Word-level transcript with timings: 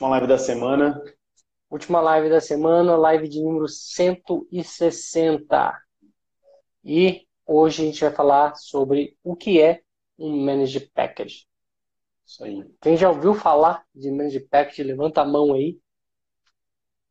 Uma 0.00 0.12
live 0.12 0.26
da 0.26 0.38
semana. 0.38 1.04
Última 1.68 2.00
live 2.00 2.30
da 2.30 2.40
semana, 2.40 2.96
live 2.96 3.28
de 3.28 3.42
número 3.42 3.68
160. 3.68 5.78
E 6.82 7.28
hoje 7.44 7.82
a 7.82 7.84
gente 7.84 8.00
vai 8.00 8.10
falar 8.10 8.54
sobre 8.54 9.14
o 9.22 9.36
que 9.36 9.60
é 9.60 9.82
um 10.18 10.42
Managed 10.42 10.90
Package. 10.94 11.46
Isso 12.24 12.42
aí. 12.42 12.64
Quem 12.80 12.96
já 12.96 13.10
ouviu 13.10 13.34
falar 13.34 13.84
de 13.94 14.10
Managed 14.10 14.48
Package, 14.48 14.84
levanta 14.84 15.20
a 15.20 15.26
mão 15.26 15.52
aí. 15.52 15.78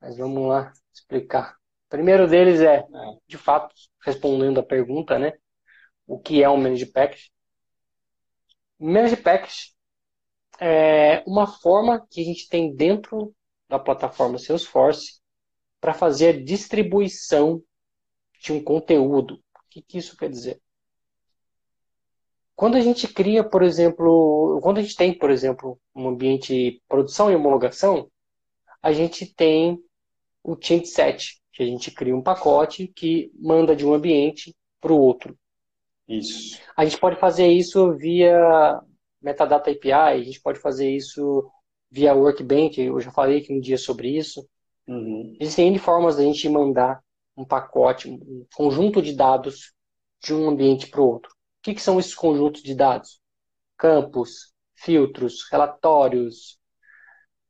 Mas 0.02 0.18
vamos 0.18 0.50
lá 0.50 0.74
explicar. 0.92 1.58
O 1.86 1.90
primeiro 1.90 2.28
deles 2.28 2.60
é, 2.60 2.84
de 3.28 3.38
fato, 3.38 3.71
respondendo 4.04 4.62
a 4.62 4.64
pergunta, 4.64 5.20
né? 5.20 5.34
O 6.08 6.20
que 6.20 6.42
é 6.42 6.50
um 6.50 6.58
Managed 6.58 6.92
Package? 6.92 7.32
Managed 8.80 9.21
Package 9.21 9.76
é 10.60 11.23
uma 11.26 11.48
forma 11.48 12.05
que 12.10 12.21
a 12.21 12.23
gente 12.23 12.50
tem 12.50 12.73
dentro 12.75 13.34
da 13.68 13.80
plataforma 13.80 14.38
Salesforce 14.38 15.20
para 15.79 15.93
fazer 15.93 16.29
a 16.29 16.43
distribuição 16.43 17.61
de 18.42 18.51
um 18.51 18.64
conteúdo. 18.64 19.36
O 19.36 19.70
que, 19.70 19.82
que 19.82 19.98
isso 19.98 20.18
quer 20.18 20.29
dizer? 20.29 20.61
Quando 22.56 22.75
a 22.75 22.82
gente 22.82 23.07
cria, 23.07 23.43
por 23.43 23.64
exemplo, 23.64 24.60
quando 24.61 24.79
a 24.79 24.82
gente 24.82 24.96
tem, 24.96 25.18
por 25.18 25.32
exemplo, 25.32 25.79
um 25.96 26.10
ambiente 26.10 26.54
de 26.54 26.82
produção 26.89 27.32
e 27.32 27.36
homologação, 27.36 28.12
a 28.82 28.92
gente 28.92 29.26
tem 29.34 29.82
o 30.43 30.57
change 30.60 30.87
set, 30.87 31.42
que 31.54 31.64
a 31.64 31.65
gente 31.65 31.92
cria 31.92 32.16
um 32.16 32.22
pacote 32.22 32.88
que 32.88 33.31
manda 33.39 33.76
de 33.76 33.86
um 33.86 33.94
ambiente 33.94 34.53
para 34.81 34.92
o 34.92 35.00
outro. 35.00 35.38
Isso. 36.08 36.59
A 36.76 36.84
gente 36.84 37.00
pode 37.00 37.17
fazer 37.17 37.48
isso 37.48 37.95
via 37.95 38.81
metadata 39.22 39.72
API, 39.72 39.91
a 39.91 40.23
gente 40.23 40.41
pode 40.41 40.59
fazer 40.59 40.89
isso 40.89 41.50
via 41.91 42.14
Workbench, 42.14 42.80
eu 42.80 43.00
já 43.00 43.11
falei 43.11 43.39
aqui 43.39 43.53
um 43.53 43.59
dia 43.59 43.78
sobre 43.78 44.16
isso. 44.16 44.47
Uhum. 44.88 45.36
Existem 45.39 45.67
N 45.67 45.80
formas 45.80 46.17
da 46.17 46.23
gente 46.23 46.47
mandar 46.50 47.02
um 47.36 47.45
pacote, 47.45 48.09
um 48.09 48.45
conjunto 48.56 49.02
de 49.02 49.14
dados 49.14 49.73
de 50.22 50.34
um 50.34 50.50
ambiente 50.50 50.88
para 50.88 51.02
o 51.02 51.08
outro. 51.08 51.31
O 51.31 51.36
que, 51.64 51.73
que 51.73 51.81
são 51.81 52.00
esses 52.00 52.14
conjuntos 52.14 52.61
de 52.61 52.76
dados? 52.76 53.20
Campos, 53.78 54.53
filtros, 54.76 55.48
relatórios, 55.52 56.58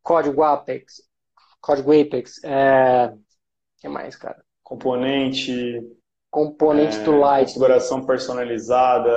código 0.02 0.44
Apex, 0.44 1.02
código 1.59 1.92
Apex, 1.92 2.44
é... 2.44 3.08
o 3.08 3.20
que 3.80 3.88
mais, 3.88 4.16
cara? 4.16 4.44
Componente. 4.64 5.81
Componente 6.30 6.98
é, 6.98 7.04
do 7.04 7.17
Light. 7.17 7.48
Configuração 7.48 8.06
personalizada. 8.06 9.11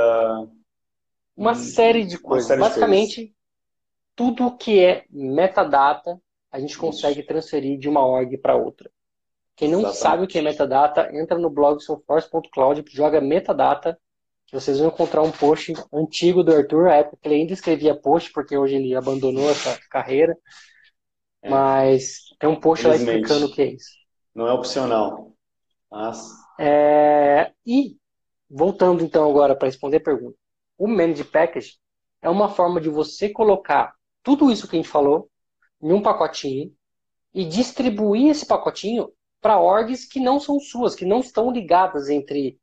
Uma 1.43 1.55
série 1.55 2.05
de 2.05 2.19
coisas. 2.19 2.47
série 2.48 2.62
de 2.62 2.69
Basicamente, 2.69 3.15
coisas. 3.17 3.35
tudo 4.15 4.57
que 4.57 4.81
é 4.81 5.05
metadata, 5.11 6.21
a 6.51 6.61
gente 6.61 6.77
consegue 6.79 7.23
transferir 7.23 7.79
de 7.79 7.89
uma 7.89 8.07
org 8.07 8.37
para 8.39 8.57
outra. 8.57 8.91
Quem 9.57 9.69
não 9.71 9.81
Exatamente. 9.81 10.01
sabe 10.03 10.25
o 10.25 10.27
que 10.27 10.39
é 10.39 10.43
metadata, 10.43 11.11
entra 11.15 11.39
no 11.39 11.51
blog 11.51 11.81
soulforce.cloud, 11.81 12.84
joga 12.91 13.21
metadata, 13.21 13.99
que 14.47 14.55
vocês 14.55 14.79
vão 14.79 14.89
encontrar 14.89 15.23
um 15.23 15.31
post 15.31 15.73
antigo 15.93 16.43
do 16.43 16.55
Arthur, 16.55 16.89
a 16.89 16.97
época 16.97 17.19
que 17.21 17.29
ele 17.29 17.37
ainda 17.37 17.53
escrevia 17.53 17.95
post, 17.95 18.33
porque 18.33 18.56
hoje 18.56 18.77
ele 18.77 18.95
abandonou 18.95 19.51
essa 19.51 19.79
carreira. 19.91 20.37
É. 21.43 21.51
Mas 21.51 22.19
tem 22.39 22.49
um 22.49 22.61
post 22.61 22.87
lá 22.87 22.95
explicando 22.95 23.47
o 23.47 23.53
que 23.53 23.62
é 23.62 23.67
isso. 23.73 23.91
Não 24.34 24.47
é 24.47 24.53
opcional. 24.53 25.33
Mas. 25.91 26.19
É, 26.59 27.53
E, 27.67 27.97
voltando 28.49 29.03
então 29.05 29.29
agora 29.29 29.56
para 29.56 29.69
responder 29.69 29.99
a 29.99 30.01
pergunta. 30.03 30.37
O 30.83 30.88
Managed 30.88 31.30
Package 31.30 31.78
é 32.20 32.28
uma 32.28 32.48
forma 32.48 32.80
de 32.80 32.88
você 32.88 33.28
colocar 33.28 33.94
tudo 34.20 34.50
isso 34.50 34.66
que 34.66 34.75
a 34.75 34.80
gente 34.80 34.88
falou 34.88 35.30
em 35.80 35.92
um 35.92 36.02
pacotinho 36.02 36.75
e 37.33 37.44
distribuir 37.44 38.33
esse 38.33 38.44
pacotinho 38.44 39.12
para 39.41 39.60
orgs 39.60 40.05
que 40.05 40.19
não 40.19 40.41
são 40.41 40.58
suas, 40.58 40.97
que 40.97 41.05
não 41.05 41.20
estão 41.20 41.53
ligadas 41.53 42.08
entre 42.08 42.58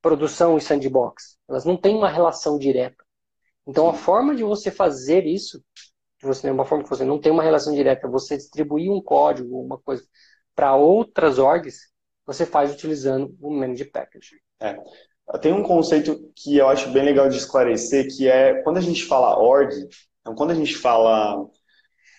produção 0.00 0.56
e 0.56 0.62
sandbox. 0.62 1.36
Elas 1.46 1.66
não 1.66 1.76
têm 1.76 1.94
uma 1.94 2.08
relação 2.08 2.58
direta. 2.58 3.04
Então, 3.66 3.86
a 3.86 3.92
forma 3.92 4.34
de 4.34 4.42
você 4.42 4.70
fazer 4.70 5.26
isso, 5.26 5.62
de 6.18 6.26
você, 6.26 6.50
uma 6.50 6.64
forma 6.64 6.84
que 6.84 6.88
você 6.88 7.04
não 7.04 7.20
tem 7.20 7.30
uma 7.30 7.42
relação 7.42 7.74
direta, 7.74 8.08
você 8.08 8.34
distribuir 8.34 8.90
um 8.90 9.02
código, 9.02 9.60
uma 9.60 9.78
coisa, 9.78 10.02
para 10.54 10.74
outras 10.74 11.38
orgs, 11.38 11.92
você 12.24 12.46
faz 12.46 12.72
utilizando 12.72 13.36
o 13.42 13.50
Managed 13.50 13.90
Package. 13.90 14.40
Tem 15.40 15.52
um 15.52 15.62
conceito 15.62 16.30
que 16.34 16.56
eu 16.56 16.68
acho 16.68 16.90
bem 16.90 17.04
legal 17.04 17.28
de 17.28 17.36
esclarecer, 17.36 18.08
que 18.14 18.28
é 18.28 18.62
quando 18.62 18.78
a 18.78 18.82
gente 18.82 19.04
fala 19.04 19.38
org, 19.38 19.72
então 20.20 20.34
quando 20.34 20.50
a 20.50 20.54
gente 20.54 20.76
fala. 20.76 21.46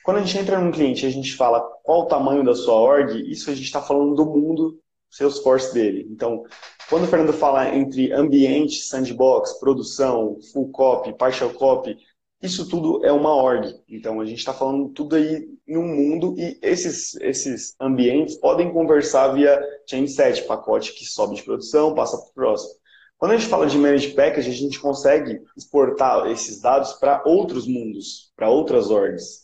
Quando 0.03 0.17
a 0.17 0.21
gente 0.21 0.37
entra 0.37 0.59
num 0.59 0.71
cliente 0.71 1.05
e 1.05 1.07
a 1.07 1.11
gente 1.11 1.33
fala 1.35 1.61
qual 1.83 2.01
o 2.01 2.05
tamanho 2.07 2.43
da 2.43 2.53
sua 2.53 2.75
org, 2.75 3.13
isso 3.31 3.49
a 3.49 3.55
gente 3.55 3.65
está 3.65 3.81
falando 3.81 4.15
do 4.15 4.25
mundo 4.25 4.83
Salesforce 5.13 5.73
dele. 5.73 6.07
Então, 6.09 6.43
quando 6.89 7.03
o 7.03 7.07
Fernando 7.07 7.33
fala 7.33 7.73
entre 7.75 8.11
ambiente, 8.11 8.81
sandbox, 8.81 9.59
produção, 9.59 10.37
full 10.51 10.71
copy, 10.71 11.13
partial 11.13 11.51
copy, 11.51 11.97
isso 12.41 12.67
tudo 12.67 13.05
é 13.05 13.11
uma 13.11 13.33
org. 13.33 13.73
Então, 13.87 14.19
a 14.19 14.25
gente 14.25 14.39
está 14.39 14.53
falando 14.53 14.89
tudo 14.89 15.15
aí 15.15 15.47
em 15.67 15.77
um 15.77 15.87
mundo 15.87 16.35
e 16.37 16.59
esses, 16.61 17.15
esses 17.21 17.75
ambientes 17.79 18.35
podem 18.35 18.73
conversar 18.73 19.29
via 19.29 19.61
change 19.89 20.09
set, 20.09 20.43
pacote 20.45 20.93
que 20.93 21.05
sobe 21.05 21.35
de 21.35 21.43
produção, 21.43 21.93
passa 21.93 22.17
para 22.17 22.29
o 22.29 22.33
próximo. 22.33 22.82
Quando 23.17 23.31
a 23.31 23.37
gente 23.37 23.49
fala 23.49 23.67
de 23.67 23.77
managed 23.77 24.15
package, 24.15 24.49
a 24.49 24.53
gente 24.53 24.79
consegue 24.79 25.41
exportar 25.55 26.27
esses 26.27 26.59
dados 26.59 26.93
para 26.93 27.23
outros 27.25 27.65
mundos, 27.65 28.31
para 28.35 28.49
outras 28.49 28.89
orgs. 28.89 29.43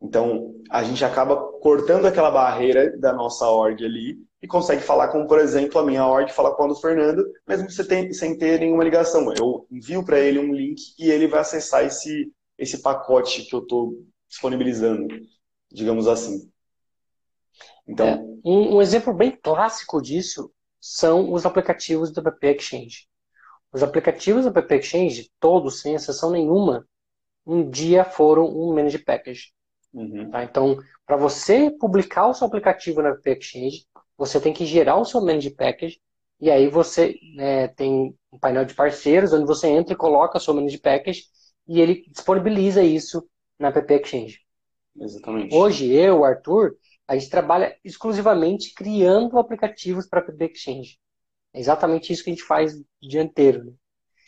Então, 0.00 0.54
a 0.70 0.82
gente 0.82 1.04
acaba 1.04 1.36
cortando 1.60 2.06
aquela 2.06 2.30
barreira 2.30 2.96
da 2.98 3.12
nossa 3.12 3.46
org 3.48 3.84
ali 3.84 4.16
e 4.42 4.46
consegue 4.46 4.80
falar 4.80 5.08
com, 5.08 5.26
por 5.26 5.38
exemplo, 5.38 5.78
a 5.78 5.84
minha 5.84 6.06
org 6.06 6.32
falar 6.32 6.54
com 6.54 6.64
a 6.64 6.68
do 6.68 6.74
Fernando, 6.76 7.22
mesmo 7.46 7.68
tem, 7.86 8.12
sem 8.12 8.38
ter 8.38 8.60
nenhuma 8.60 8.84
ligação. 8.84 9.32
Eu 9.34 9.66
envio 9.70 10.04
para 10.04 10.18
ele 10.18 10.38
um 10.38 10.54
link 10.54 10.80
e 10.98 11.10
ele 11.10 11.26
vai 11.26 11.40
acessar 11.40 11.84
esse, 11.84 12.32
esse 12.56 12.80
pacote 12.80 13.42
que 13.42 13.54
eu 13.54 13.60
estou 13.60 13.92
disponibilizando, 14.28 15.08
digamos 15.70 16.06
assim. 16.06 16.50
Então, 17.86 18.06
É, 18.06 18.22
um, 18.44 18.76
um 18.76 18.82
exemplo 18.82 19.12
bem 19.12 19.36
clássico 19.42 20.00
disso 20.00 20.50
são 20.80 21.32
os 21.32 21.44
aplicativos 21.46 22.10
do 22.10 22.26
App 22.26 22.46
Exchange. 22.46 23.08
Os 23.72 23.82
aplicativos 23.82 24.44
do 24.44 24.58
App 24.58 24.74
Exchange, 24.74 25.30
todos, 25.38 25.80
sem 25.80 25.94
exceção 25.94 26.30
nenhuma, 26.30 26.86
um 27.46 27.68
dia 27.68 28.04
foram 28.04 28.46
um 28.46 28.74
Managed 28.74 29.04
Package. 29.04 29.52
uhum, 29.92 30.30
Tá? 30.30 30.44
Então, 30.44 30.78
para 31.06 31.16
você 31.16 31.70
publicar 31.70 32.28
o 32.28 32.34
seu 32.34 32.46
aplicativo 32.46 33.02
na 33.02 33.10
App 33.10 33.30
Exchange, 33.30 33.86
você 34.16 34.40
tem 34.40 34.52
que 34.52 34.64
gerar 34.66 34.96
o 34.96 35.04
seu 35.04 35.20
Managed 35.20 35.54
Package, 35.56 36.00
e 36.40 36.50
aí 36.50 36.68
você 36.68 37.18
né, 37.34 37.68
tem 37.68 38.16
um 38.32 38.38
painel 38.38 38.64
de 38.64 38.74
parceiros, 38.74 39.32
onde 39.32 39.46
você 39.46 39.68
entra 39.68 39.92
e 39.92 39.96
coloca 39.96 40.38
o 40.38 40.40
seu 40.40 40.54
Managed 40.54 40.80
Package, 40.80 41.24
e 41.66 41.80
ele 41.80 42.04
disponibiliza 42.08 42.82
isso 42.82 43.28
na 43.58 43.68
App 43.68 43.92
Exchange. 43.94 44.40
exatamente. 45.00 45.54
Hoje, 45.54 45.92
eu, 45.92 46.24
Arthur, 46.24 46.76
a 47.10 47.18
gente 47.18 47.28
trabalha 47.28 47.76
exclusivamente 47.84 48.72
criando 48.72 49.36
aplicativos 49.36 50.06
para 50.06 50.20
App 50.20 50.44
Exchange. 50.44 50.96
É 51.52 51.58
exatamente 51.58 52.12
isso 52.12 52.22
que 52.22 52.30
a 52.30 52.32
gente 52.32 52.44
faz 52.44 52.72
o 52.72 52.86
dia 53.02 53.20
inteiro. 53.20 53.64
né? 53.64 53.72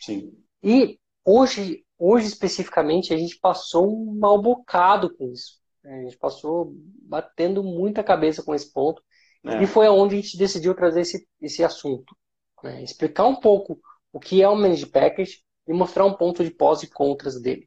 Sim. 0.01 0.33
E 0.61 0.99
hoje, 1.23 1.85
hoje 1.97 2.27
especificamente, 2.27 3.13
a 3.13 3.17
gente 3.17 3.39
passou 3.39 3.89
um 3.89 4.19
mal 4.19 4.41
bocado 4.41 5.15
com 5.15 5.31
isso. 5.31 5.61
né? 5.81 5.99
A 5.99 6.03
gente 6.03 6.17
passou 6.17 6.73
batendo 7.03 7.63
muita 7.63 8.03
cabeça 8.03 8.43
com 8.43 8.53
esse 8.53 8.69
ponto. 8.73 9.01
É. 9.45 9.63
E 9.63 9.65
foi 9.65 9.87
aonde 9.87 10.15
a 10.17 10.19
gente 10.19 10.37
decidiu 10.37 10.75
trazer 10.75 11.01
esse, 11.01 11.25
esse 11.39 11.63
assunto. 11.63 12.13
né? 12.61 12.83
Explicar 12.83 13.25
um 13.27 13.39
pouco 13.39 13.79
o 14.11 14.19
que 14.19 14.41
é 14.41 14.49
o 14.49 14.57
Managed 14.57 14.87
Package 14.87 15.41
e 15.65 15.71
mostrar 15.71 16.03
um 16.03 16.17
ponto 16.17 16.43
de 16.43 16.51
pós 16.51 16.83
e 16.83 16.87
contras 16.87 17.41
dele. 17.41 17.65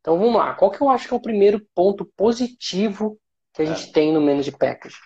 Então 0.00 0.18
vamos 0.18 0.34
lá. 0.34 0.54
Qual 0.56 0.72
que 0.72 0.80
eu 0.80 0.88
acho 0.88 1.06
que 1.06 1.14
é 1.14 1.16
o 1.16 1.22
primeiro 1.22 1.64
ponto 1.72 2.04
positivo 2.16 3.16
que 3.58 3.62
a 3.62 3.74
gente 3.74 3.90
tem 3.90 4.12
no 4.12 4.20
Managed 4.20 4.56
Package? 4.56 4.96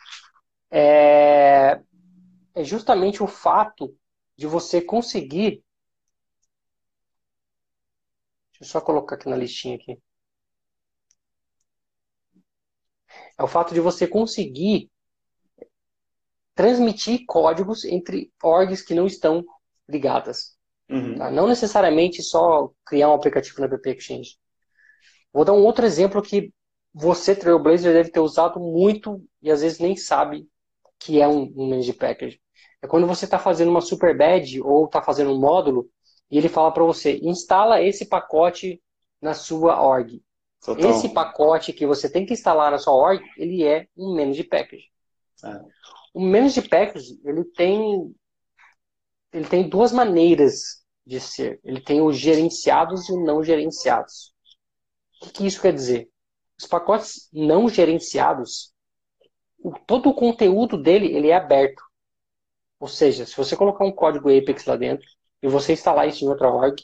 É, 0.71 1.81
é 2.55 2.65
justamente 2.65 3.23
o 3.23 3.27
fato 3.27 3.97
de 4.37 4.47
você 4.47 4.83
conseguir. 4.83 5.65
Deixa 8.53 8.61
eu 8.61 8.67
só 8.67 8.81
colocar 8.83 9.15
aqui 9.17 9.27
na 9.27 9.37
listinha 9.37 9.77
aqui. 9.77 9.99
É 13.39 13.43
o 13.43 13.49
fato 13.49 13.73
de 13.73 13.81
você 13.81 14.07
conseguir 14.07 14.91
transmitir 16.55 17.25
códigos 17.27 17.87
entre 17.87 18.31
orgs 18.43 18.83
que 18.83 18.95
não 18.95 19.07
estão 19.07 19.43
ligadas. 19.89 20.59
Uhum. 20.91 21.17
tá? 21.17 21.31
Não 21.31 21.49
necessariamente 21.49 22.23
só 22.23 22.71
criar 22.85 23.09
um 23.09 23.15
aplicativo 23.15 23.61
na 23.61 23.67
App 23.67 23.89
Exchange. 23.89 24.37
Vou 25.33 25.43
dar 25.43 25.55
um 25.55 25.65
outro 25.65 25.87
exemplo 25.87 26.21
que 26.21 26.53
você, 26.95 27.35
Trailblazer, 27.35 27.93
deve 27.93 28.11
ter 28.11 28.21
usado 28.21 28.61
muito 28.61 29.23
e 29.41 29.51
às 29.51 29.63
vezes 29.63 29.79
nem 29.79 29.97
sabe 29.97 30.47
que 30.99 31.21
é 31.21 31.27
um, 31.27 31.53
um 31.57 31.69
Managed 31.69 31.95
Package. 31.95 32.41
É 32.83 32.87
quando 32.87 33.07
você 33.07 33.25
está 33.25 33.39
fazendo 33.39 33.71
uma 33.71 33.81
super 33.81 34.17
badge 34.17 34.61
ou 34.61 34.85
está 34.85 35.01
fazendo 35.03 35.31
um 35.31 35.41
módulo 35.41 35.89
e 36.31 36.39
ele 36.39 36.49
fala 36.49 36.73
para 36.73 36.85
você, 36.85 37.19
instala 37.23 37.83
esse 37.83 38.07
pacote 38.07 38.83
na 39.21 39.35
sua 39.35 39.81
org. 39.81 40.23
Total. 40.65 40.91
Esse 40.91 41.09
pacote 41.09 41.73
que 41.73 41.87
você 41.87 42.11
tem 42.11 42.25
que 42.25 42.33
instalar 42.33 42.71
na 42.71 42.79
sua 42.79 42.95
org, 42.95 43.23
ele 43.37 43.65
é 43.65 43.87
um 43.97 44.15
manage 44.15 44.45
package. 44.45 44.91
É. 45.45 45.61
O 46.15 46.21
manage 46.21 46.63
package, 46.63 47.21
ele 47.25 47.45
tem 47.45 48.15
ele 49.33 49.49
tem 49.49 49.69
duas 49.69 49.93
maneiras 49.93 50.83
de 51.07 51.19
ser. 51.19 51.59
Ele 51.65 51.81
tem 51.81 52.01
os 52.03 52.17
gerenciados 52.17 53.09
e 53.09 53.13
os 53.13 53.25
não 53.25 53.43
gerenciados. 53.43 54.33
O 55.21 55.25
que, 55.25 55.33
que 55.33 55.47
isso 55.47 55.61
quer 55.61 55.73
dizer? 55.73 56.12
Os 56.63 56.69
pacotes 56.69 57.29
não 57.33 57.69
gerenciados, 57.69 58.73
o, 59.59 59.73
todo 59.85 60.09
o 60.09 60.15
conteúdo 60.15 60.81
dele 60.81 61.13
ele 61.13 61.29
é 61.29 61.35
aberto. 61.35 61.83
Ou 62.79 62.87
seja, 62.87 63.27
se 63.27 63.37
você 63.37 63.57
colocar 63.57 63.85
um 63.85 63.91
código 63.91 64.29
Apex 64.29 64.65
lá 64.65 64.77
dentro 64.77 65.05
e 65.43 65.49
você 65.49 65.73
instalar 65.73 66.07
isso 66.09 66.25
em 66.25 66.29
outra 66.29 66.49
org, 66.49 66.77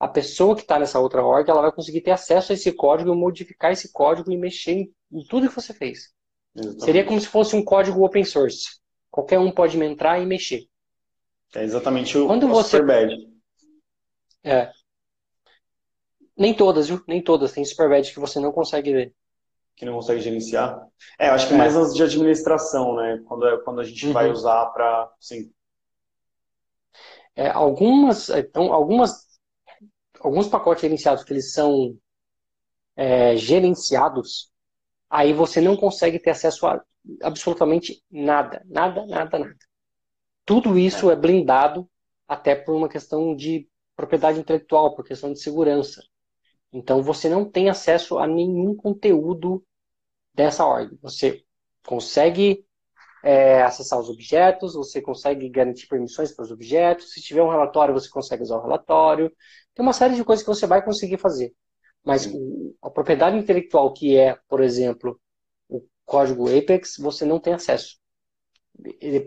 a 0.00 0.08
pessoa 0.08 0.54
que 0.54 0.62
está 0.62 0.78
nessa 0.78 0.98
outra 0.98 1.22
org 1.22 1.46
ela 1.50 1.60
vai 1.60 1.72
conseguir 1.72 2.00
ter 2.00 2.10
acesso 2.10 2.52
a 2.52 2.54
esse 2.54 2.72
código, 2.72 3.14
modificar 3.14 3.70
esse 3.70 3.92
código 3.92 4.32
e 4.32 4.36
mexer 4.38 4.72
em, 4.72 4.94
em 5.12 5.24
tudo 5.26 5.46
que 5.46 5.54
você 5.54 5.74
fez. 5.74 6.10
Exatamente. 6.54 6.84
Seria 6.84 7.04
como 7.04 7.20
se 7.20 7.26
fosse 7.26 7.54
um 7.54 7.62
código 7.62 8.02
open 8.02 8.24
source. 8.24 8.80
Qualquer 9.10 9.38
um 9.38 9.50
pode 9.50 9.78
entrar 9.78 10.18
e 10.18 10.24
mexer. 10.24 10.66
É 11.54 11.64
exatamente 11.64 12.16
o, 12.16 12.26
Quando 12.26 12.48
você... 12.48 12.78
Superbad. 12.78 13.12
É. 14.42 14.72
Nem 16.34 16.54
todas, 16.54 16.88
viu? 16.88 17.02
Nem 17.06 17.22
todas. 17.22 17.52
Tem 17.52 17.64
Superbad 17.64 18.10
que 18.10 18.20
você 18.20 18.40
não 18.40 18.52
consegue 18.52 18.92
ver. 18.92 19.14
Que 19.78 19.86
não 19.86 19.94
consegue 19.94 20.20
gerenciar? 20.20 20.84
É, 21.18 21.28
eu 21.28 21.34
acho 21.34 21.46
que 21.46 21.54
é. 21.54 21.56
mais 21.56 21.76
as 21.76 21.94
de 21.94 22.02
administração, 22.02 22.96
né? 22.96 23.22
Quando, 23.26 23.46
é, 23.46 23.58
quando 23.58 23.80
a 23.80 23.84
gente 23.84 24.06
uhum. 24.06 24.12
vai 24.12 24.30
usar 24.30 24.66
para. 24.66 25.10
Sim. 25.20 25.52
É, 27.36 27.50
algumas, 27.50 28.28
então, 28.30 28.72
algumas 28.72 29.28
alguns 30.20 30.48
pacotes 30.48 30.82
gerenciados 30.82 31.24
que 31.24 31.32
eles 31.32 31.52
são 31.52 31.96
é, 32.96 33.36
gerenciados, 33.36 34.50
aí 35.08 35.32
você 35.32 35.60
não 35.60 35.76
consegue 35.76 36.18
ter 36.18 36.30
acesso 36.30 36.66
a 36.66 36.82
absolutamente 37.22 38.02
nada, 38.10 38.62
nada, 38.66 39.06
nada, 39.06 39.38
nada. 39.38 39.56
Tudo 40.44 40.78
isso 40.78 41.10
é, 41.10 41.12
é 41.14 41.16
blindado 41.16 41.88
até 42.26 42.54
por 42.54 42.74
uma 42.74 42.88
questão 42.88 43.34
de 43.34 43.68
propriedade 43.96 44.38
intelectual, 44.38 44.94
por 44.94 45.04
questão 45.04 45.32
de 45.32 45.40
segurança. 45.40 46.02
Então 46.72 47.02
você 47.02 47.28
não 47.28 47.48
tem 47.48 47.70
acesso 47.70 48.18
a 48.18 48.26
nenhum 48.26 48.76
conteúdo 48.76 49.64
dessa 50.38 50.64
ordem. 50.64 50.96
Você 51.02 51.42
consegue 51.84 52.64
é, 53.24 53.60
acessar 53.62 53.98
os 53.98 54.08
objetos, 54.08 54.74
você 54.74 55.02
consegue 55.02 55.48
garantir 55.48 55.88
permissões 55.88 56.32
para 56.32 56.44
os 56.44 56.52
objetos. 56.52 57.12
Se 57.12 57.20
tiver 57.20 57.42
um 57.42 57.50
relatório, 57.50 57.92
você 57.92 58.08
consegue 58.08 58.44
usar 58.44 58.56
o 58.56 58.62
relatório. 58.62 59.32
Tem 59.74 59.84
uma 59.84 59.92
série 59.92 60.14
de 60.14 60.24
coisas 60.24 60.44
que 60.44 60.48
você 60.48 60.66
vai 60.66 60.82
conseguir 60.82 61.18
fazer. 61.18 61.52
Mas 62.04 62.26
o, 62.26 62.76
a 62.80 62.88
propriedade 62.88 63.36
intelectual, 63.36 63.92
que 63.92 64.16
é, 64.16 64.38
por 64.48 64.60
exemplo, 64.60 65.20
o 65.68 65.84
código 66.06 66.48
Apex, 66.48 66.94
você 66.98 67.24
não 67.24 67.40
tem 67.40 67.54
acesso. 67.54 67.98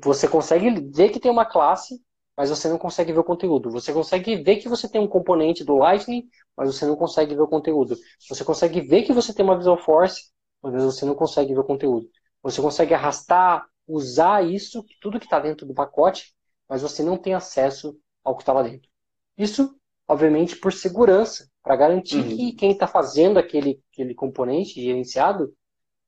Você 0.06 0.30
consegue 0.30 0.70
ver 0.92 1.10
que 1.10 1.20
tem 1.20 1.30
uma 1.30 1.46
classe, 1.46 2.02
mas 2.38 2.50
você 2.50 2.70
não 2.70 2.78
consegue 2.78 3.12
ver 3.12 3.20
o 3.20 3.24
conteúdo. 3.26 3.70
Você 3.70 3.92
consegue 3.92 4.42
ver 4.42 4.56
que 4.56 4.70
você 4.70 4.90
tem 4.90 5.02
um 5.02 5.08
componente 5.08 5.66
do 5.66 5.76
Lightning, 5.76 6.24
mas 6.56 6.74
você 6.74 6.86
não 6.86 6.96
consegue 6.96 7.36
ver 7.36 7.42
o 7.42 7.48
conteúdo. 7.48 7.98
Você 8.30 8.46
consegue 8.46 8.80
ver 8.80 9.04
que 9.04 9.12
você 9.12 9.34
tem 9.34 9.44
uma 9.44 9.58
Visual 9.58 9.78
Force, 9.78 10.32
mas 10.62 10.84
você 10.84 11.06
não 11.06 11.16
consegue 11.16 11.54
ver 11.54 11.60
o 11.60 11.66
conteúdo. 11.66 12.08
Você 12.44 12.62
consegue 12.62 12.94
arrastar, 12.94 13.68
usar 13.88 14.44
isso, 14.44 14.86
tudo 15.00 15.20
que 15.20 15.26
está 15.26 15.40
dentro 15.40 15.66
do 15.66 15.74
pacote, 15.74 16.34
mas 16.68 16.82
você 16.82 17.04
não 17.04 17.18
tem 17.18 17.34
acesso 17.34 17.98
ao 18.24 18.36
que 18.36 18.44
está 18.44 18.54
lá 18.54 18.64
dentro. 18.64 18.90
Isso 19.38 19.76
obviamente 20.12 20.58
por 20.58 20.74
segurança, 20.74 21.50
para 21.64 21.76
garantir 21.76 22.18
uhum. 22.18 22.36
que 22.36 22.52
quem 22.54 22.72
está 22.72 22.86
fazendo 22.86 23.40
aquele, 23.40 23.82
aquele 23.94 24.14
componente 24.14 24.82
gerenciado 24.82 25.54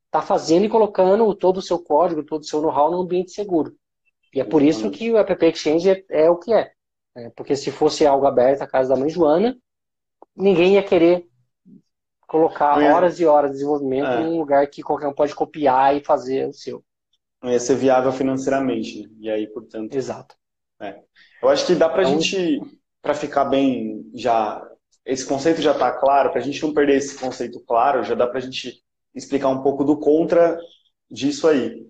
está 0.05 0.21
fazendo 0.21 0.65
e 0.65 0.69
colocando 0.69 1.33
todo 1.33 1.57
o 1.57 1.61
seu 1.61 1.79
código, 1.79 2.23
todo 2.23 2.41
o 2.41 2.45
seu 2.45 2.61
know-how 2.61 2.91
num 2.91 3.01
ambiente 3.01 3.31
seguro. 3.31 3.73
E 4.33 4.41
é 4.41 4.43
por 4.43 4.61
isso 4.61 4.91
que 4.91 5.09
o 5.11 5.17
App 5.17 5.45
Exchange 5.45 5.89
é, 5.89 6.03
é 6.09 6.29
o 6.29 6.37
que 6.37 6.51
é. 6.53 6.71
é. 7.15 7.29
Porque 7.29 7.55
se 7.55 7.71
fosse 7.71 8.05
algo 8.05 8.25
aberto 8.25 8.61
a 8.61 8.67
casa 8.67 8.89
da 8.89 8.99
mãe 8.99 9.09
Joana, 9.09 9.55
ninguém 10.35 10.73
ia 10.73 10.83
querer 10.83 11.25
colocar 12.33 12.81
é. 12.81 12.91
horas 12.91 13.19
e 13.19 13.25
horas 13.27 13.51
de 13.51 13.57
desenvolvimento 13.57 14.07
é. 14.07 14.21
em 14.23 14.25
um 14.25 14.39
lugar 14.39 14.65
que 14.65 14.81
qualquer 14.81 15.07
um 15.07 15.13
pode 15.13 15.35
copiar 15.35 15.95
e 15.95 16.03
fazer 16.03 16.49
o 16.49 16.53
seu. 16.53 16.83
Não 17.43 17.51
ia 17.51 17.59
ser 17.59 17.75
viável 17.75 18.11
financeiramente. 18.11 19.03
Né? 19.03 19.09
E 19.19 19.29
aí, 19.29 19.47
portanto. 19.47 19.93
Exato. 19.93 20.35
É. 20.81 20.99
Eu 21.43 21.49
acho 21.49 21.67
que 21.67 21.75
dá 21.75 21.87
para 21.87 22.01
a 22.01 22.09
então, 22.09 22.19
gente 22.19 22.59
para 23.03 23.13
ficar 23.13 23.45
bem 23.45 24.09
já 24.15 24.67
esse 25.05 25.25
conceito 25.25 25.61
já 25.61 25.73
está 25.73 25.91
claro, 25.91 26.31
para 26.31 26.39
a 26.39 26.43
gente 26.43 26.63
não 26.63 26.73
perder 26.73 26.95
esse 26.95 27.19
conceito 27.19 27.59
claro, 27.59 28.03
já 28.03 28.15
dá 28.15 28.25
para 28.25 28.37
a 28.37 28.41
gente 28.41 28.81
explicar 29.13 29.49
um 29.49 29.61
pouco 29.61 29.83
do 29.83 29.99
contra 29.99 30.57
disso 31.11 31.47
aí. 31.47 31.85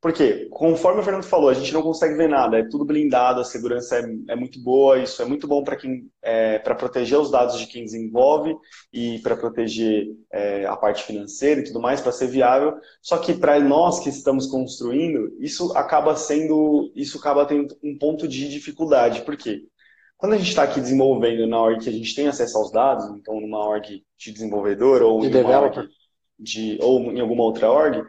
Porque, 0.00 0.46
conforme 0.50 1.00
o 1.00 1.02
Fernando 1.02 1.24
falou, 1.24 1.50
a 1.50 1.54
gente 1.54 1.74
não 1.74 1.82
consegue 1.82 2.14
ver 2.14 2.28
nada, 2.28 2.58
é 2.58 2.66
tudo 2.66 2.86
blindado, 2.86 3.40
a 3.40 3.44
segurança 3.44 3.96
é, 3.98 4.32
é 4.32 4.34
muito 4.34 4.58
boa, 4.58 4.98
isso 4.98 5.20
é 5.20 5.26
muito 5.26 5.46
bom 5.46 5.62
para 5.62 5.76
quem 5.76 6.10
é, 6.22 6.58
para 6.58 6.74
proteger 6.74 7.18
os 7.18 7.30
dados 7.30 7.58
de 7.58 7.66
quem 7.66 7.84
desenvolve 7.84 8.56
e 8.90 9.18
para 9.18 9.36
proteger 9.36 10.06
é, 10.32 10.64
a 10.64 10.74
parte 10.74 11.04
financeira 11.04 11.60
e 11.60 11.64
tudo 11.64 11.82
mais, 11.82 12.00
para 12.00 12.12
ser 12.12 12.28
viável. 12.28 12.74
Só 13.02 13.18
que 13.18 13.34
para 13.34 13.60
nós 13.60 14.00
que 14.00 14.08
estamos 14.08 14.46
construindo, 14.46 15.36
isso 15.38 15.76
acaba 15.76 16.16
sendo, 16.16 16.90
isso 16.96 17.18
acaba 17.18 17.44
tendo 17.44 17.76
um 17.84 17.98
ponto 17.98 18.26
de 18.26 18.48
dificuldade. 18.48 19.20
Por 19.20 19.36
quê? 19.36 19.66
Quando 20.16 20.32
a 20.32 20.38
gente 20.38 20.48
está 20.48 20.62
aqui 20.62 20.80
desenvolvendo 20.80 21.46
na 21.46 21.60
org 21.60 21.82
que 21.82 21.90
a 21.90 21.92
gente 21.92 22.14
tem 22.14 22.26
acesso 22.26 22.56
aos 22.56 22.72
dados, 22.72 23.04
então 23.10 23.38
numa 23.38 23.66
org 23.66 24.02
de 24.18 24.32
desenvolvedor 24.32 25.02
ou 25.02 25.20
de 25.20 25.26
em 25.26 25.30
developer. 25.30 25.88
de 26.38 26.78
ou 26.80 27.00
em 27.12 27.20
alguma 27.20 27.42
outra 27.42 27.70
org, 27.70 28.02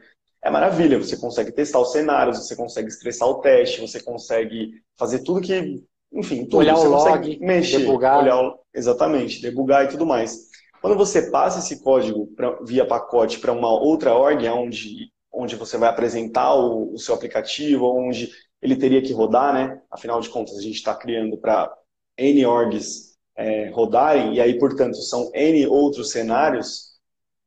é 0.43 0.49
maravilha. 0.49 0.97
Você 0.97 1.17
consegue 1.17 1.51
testar 1.51 1.79
os 1.79 1.91
cenários, 1.91 2.37
você 2.37 2.55
consegue 2.55 2.87
estressar 2.87 3.27
o 3.27 3.41
teste, 3.41 3.81
você 3.81 4.01
consegue 4.01 4.71
fazer 4.97 5.23
tudo 5.23 5.41
que, 5.41 5.83
enfim, 6.13 6.45
tudo. 6.45 6.57
Olhar 6.57 6.75
você 6.75 6.87
o 6.87 6.91
consegue 6.91 7.29
log, 7.29 7.39
mexer, 7.39 7.79
debugar. 7.79 8.19
olhar 8.19 8.53
exatamente, 8.73 9.41
debugar 9.41 9.85
e 9.85 9.89
tudo 9.89 10.05
mais. 10.05 10.49
Quando 10.81 10.97
você 10.97 11.29
passa 11.29 11.59
esse 11.59 11.83
código 11.83 12.27
pra, 12.35 12.57
via 12.63 12.85
pacote 12.85 13.39
para 13.39 13.51
uma 13.51 13.69
outra 13.69 14.15
org, 14.15 14.47
onde 14.47 15.11
onde 15.33 15.55
você 15.55 15.77
vai 15.77 15.89
apresentar 15.89 16.53
o, 16.55 16.93
o 16.93 16.97
seu 16.97 17.15
aplicativo, 17.15 17.85
onde 17.85 18.29
ele 18.61 18.75
teria 18.75 19.01
que 19.01 19.13
rodar, 19.13 19.53
né? 19.53 19.81
Afinal 19.89 20.19
de 20.19 20.29
contas, 20.29 20.57
a 20.57 20.61
gente 20.61 20.75
está 20.75 20.93
criando 20.93 21.37
para 21.37 21.73
N 22.17 22.45
orgs 22.45 23.17
é, 23.35 23.69
rodarem, 23.69 24.35
e 24.35 24.41
aí, 24.41 24.59
portanto, 24.59 24.97
são 24.97 25.31
N 25.33 25.65
outros 25.67 26.11
cenários, 26.11 26.91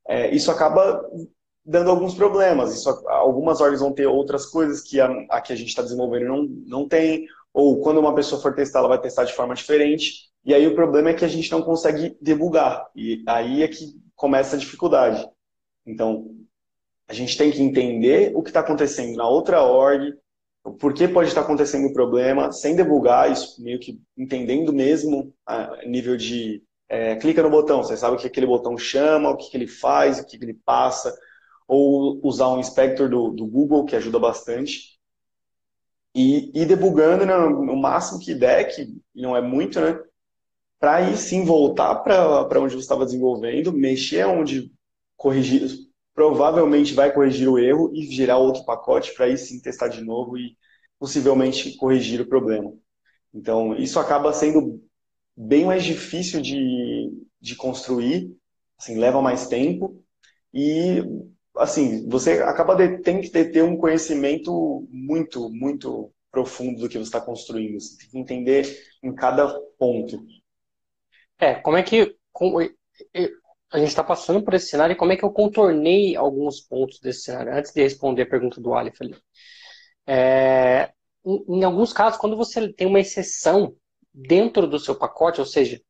é, 0.08 0.34
isso 0.34 0.50
acaba 0.50 1.06
dando 1.64 1.90
alguns 1.90 2.14
problemas. 2.14 2.74
Isso, 2.74 2.88
algumas 3.08 3.60
orgs 3.60 3.80
vão 3.80 3.92
ter 3.92 4.06
outras 4.06 4.46
coisas 4.46 4.82
que 4.82 5.00
a, 5.00 5.08
a 5.30 5.40
que 5.40 5.52
a 5.52 5.56
gente 5.56 5.68
está 5.68 5.82
desenvolvendo 5.82 6.26
não, 6.26 6.42
não 6.66 6.88
tem, 6.88 7.26
ou 7.52 7.80
quando 7.80 7.98
uma 7.98 8.14
pessoa 8.14 8.40
for 8.40 8.54
testar, 8.54 8.80
ela 8.80 8.88
vai 8.88 9.00
testar 9.00 9.24
de 9.24 9.32
forma 9.32 9.54
diferente, 9.54 10.28
e 10.44 10.52
aí 10.52 10.66
o 10.66 10.74
problema 10.74 11.10
é 11.10 11.14
que 11.14 11.24
a 11.24 11.28
gente 11.28 11.50
não 11.50 11.62
consegue 11.62 12.16
debugar, 12.20 12.86
e 12.94 13.22
aí 13.26 13.62
é 13.62 13.68
que 13.68 13.94
começa 14.14 14.56
a 14.56 14.58
dificuldade. 14.58 15.26
Então, 15.86 16.26
a 17.08 17.14
gente 17.14 17.36
tem 17.36 17.50
que 17.50 17.62
entender 17.62 18.32
o 18.34 18.42
que 18.42 18.50
está 18.50 18.60
acontecendo 18.60 19.16
na 19.16 19.28
outra 19.28 19.62
org, 19.62 20.14
por 20.78 20.94
que 20.94 21.06
pode 21.06 21.28
estar 21.28 21.42
acontecendo 21.42 21.86
o 21.86 21.92
problema, 21.92 22.50
sem 22.50 22.74
debugar 22.74 23.30
isso, 23.30 23.62
meio 23.62 23.78
que 23.78 24.00
entendendo 24.16 24.72
mesmo 24.72 25.32
a 25.46 25.84
nível 25.86 26.16
de 26.16 26.62
é, 26.88 27.16
clica 27.16 27.42
no 27.42 27.50
botão, 27.50 27.82
você 27.82 27.96
sabe 27.96 28.16
o 28.16 28.18
que 28.18 28.26
aquele 28.26 28.46
botão 28.46 28.76
chama, 28.76 29.30
o 29.30 29.36
que, 29.36 29.50
que 29.50 29.56
ele 29.56 29.66
faz, 29.66 30.18
o 30.18 30.26
que, 30.26 30.38
que 30.38 30.44
ele 30.44 30.58
passa, 30.64 31.14
ou 31.66 32.20
usar 32.22 32.48
um 32.48 32.60
inspector 32.60 33.08
do, 33.08 33.30
do 33.30 33.46
Google, 33.46 33.84
que 33.84 33.96
ajuda 33.96 34.18
bastante, 34.18 34.98
e 36.14 36.50
ir 36.54 36.66
debugando 36.66 37.26
né, 37.26 37.36
no 37.36 37.76
máximo 37.76 38.20
que 38.20 38.34
der, 38.34 38.64
que 38.74 38.96
não 39.14 39.36
é 39.36 39.40
muito, 39.40 39.80
né? 39.80 39.98
Para 40.78 40.96
aí 40.96 41.16
sim 41.16 41.44
voltar 41.44 41.96
para 41.96 42.60
onde 42.60 42.74
você 42.74 42.80
estava 42.80 43.04
desenvolvendo, 43.04 43.72
mexer 43.72 44.26
onde 44.26 44.70
corrigir, 45.16 45.68
provavelmente 46.14 46.94
vai 46.94 47.12
corrigir 47.12 47.48
o 47.48 47.58
erro 47.58 47.90
e 47.94 48.02
gerar 48.12 48.38
outro 48.38 48.64
pacote 48.64 49.14
para 49.14 49.26
aí 49.26 49.36
sim 49.36 49.60
testar 49.60 49.88
de 49.88 50.04
novo 50.04 50.38
e 50.38 50.56
possivelmente 50.98 51.76
corrigir 51.76 52.20
o 52.20 52.28
problema. 52.28 52.72
Então, 53.32 53.74
isso 53.76 53.98
acaba 53.98 54.32
sendo 54.32 54.80
bem 55.36 55.64
mais 55.64 55.82
difícil 55.82 56.40
de, 56.40 57.10
de 57.40 57.56
construir, 57.56 58.32
assim, 58.78 58.96
leva 58.98 59.20
mais 59.20 59.48
tempo 59.48 60.00
e, 60.52 61.02
assim, 61.56 62.08
você 62.08 62.42
acaba 62.42 62.74
de, 62.74 62.98
tem 62.98 63.20
que 63.20 63.30
ter, 63.30 63.50
ter 63.50 63.62
um 63.62 63.76
conhecimento 63.76 64.86
muito, 64.90 65.48
muito 65.50 66.12
profundo 66.30 66.80
do 66.80 66.88
que 66.88 66.98
você 66.98 67.04
está 67.04 67.20
construindo. 67.20 67.80
Você 67.80 67.96
tem 67.98 68.08
que 68.08 68.18
entender 68.18 68.66
em 69.02 69.14
cada 69.14 69.48
ponto. 69.78 70.24
É, 71.38 71.54
como 71.54 71.76
é 71.76 71.82
que 71.82 72.16
a 73.70 73.78
gente 73.78 73.88
está 73.88 74.02
passando 74.02 74.42
por 74.42 74.54
esse 74.54 74.68
cenário 74.68 74.94
e 74.94 74.96
como 74.96 75.12
é 75.12 75.16
que 75.16 75.24
eu 75.24 75.32
contornei 75.32 76.16
alguns 76.16 76.60
pontos 76.60 77.00
desse 77.00 77.22
cenário, 77.22 77.52
antes 77.52 77.72
de 77.72 77.82
responder 77.82 78.22
a 78.22 78.28
pergunta 78.28 78.60
do 78.60 78.74
Aleph 78.74 79.00
ali. 79.00 79.16
É, 80.06 80.92
em, 81.24 81.58
em, 81.60 81.64
alguns 81.64 81.92
casos, 81.92 82.18
quando 82.18 82.36
você 82.36 82.72
tem 82.72 82.86
uma 82.86 83.00
exceção 83.00 83.74
dentro 84.12 84.66
do 84.66 84.78
seu 84.78 84.94
pacote, 84.94 85.40
ou 85.40 85.46
seja, 85.46 85.80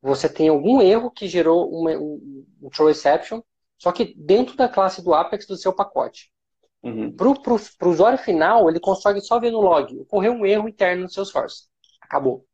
você 0.00 0.28
tem 0.28 0.48
algum 0.48 0.80
erro 0.80 1.10
que 1.10 1.28
gerou 1.28 1.70
uma, 1.70 1.92
um, 1.92 2.46
um 2.62 2.70
throw 2.70 2.88
exception, 2.88 3.42
só 3.80 3.90
que 3.90 4.14
dentro 4.14 4.56
da 4.56 4.68
classe 4.68 5.02
do 5.02 5.14
Apex 5.14 5.46
do 5.46 5.56
seu 5.56 5.72
pacote. 5.72 6.30
Uhum. 6.82 7.16
Para 7.16 7.28
o 7.28 7.88
usuário 7.88 8.18
final, 8.18 8.68
ele 8.68 8.78
consegue 8.78 9.22
só 9.22 9.40
ver 9.40 9.50
no 9.50 9.60
log, 9.62 9.98
ocorreu 10.00 10.32
um 10.32 10.44
erro 10.44 10.68
interno 10.68 11.04
no 11.04 11.10
Salesforce. 11.10 11.64
Acabou. 11.98 12.46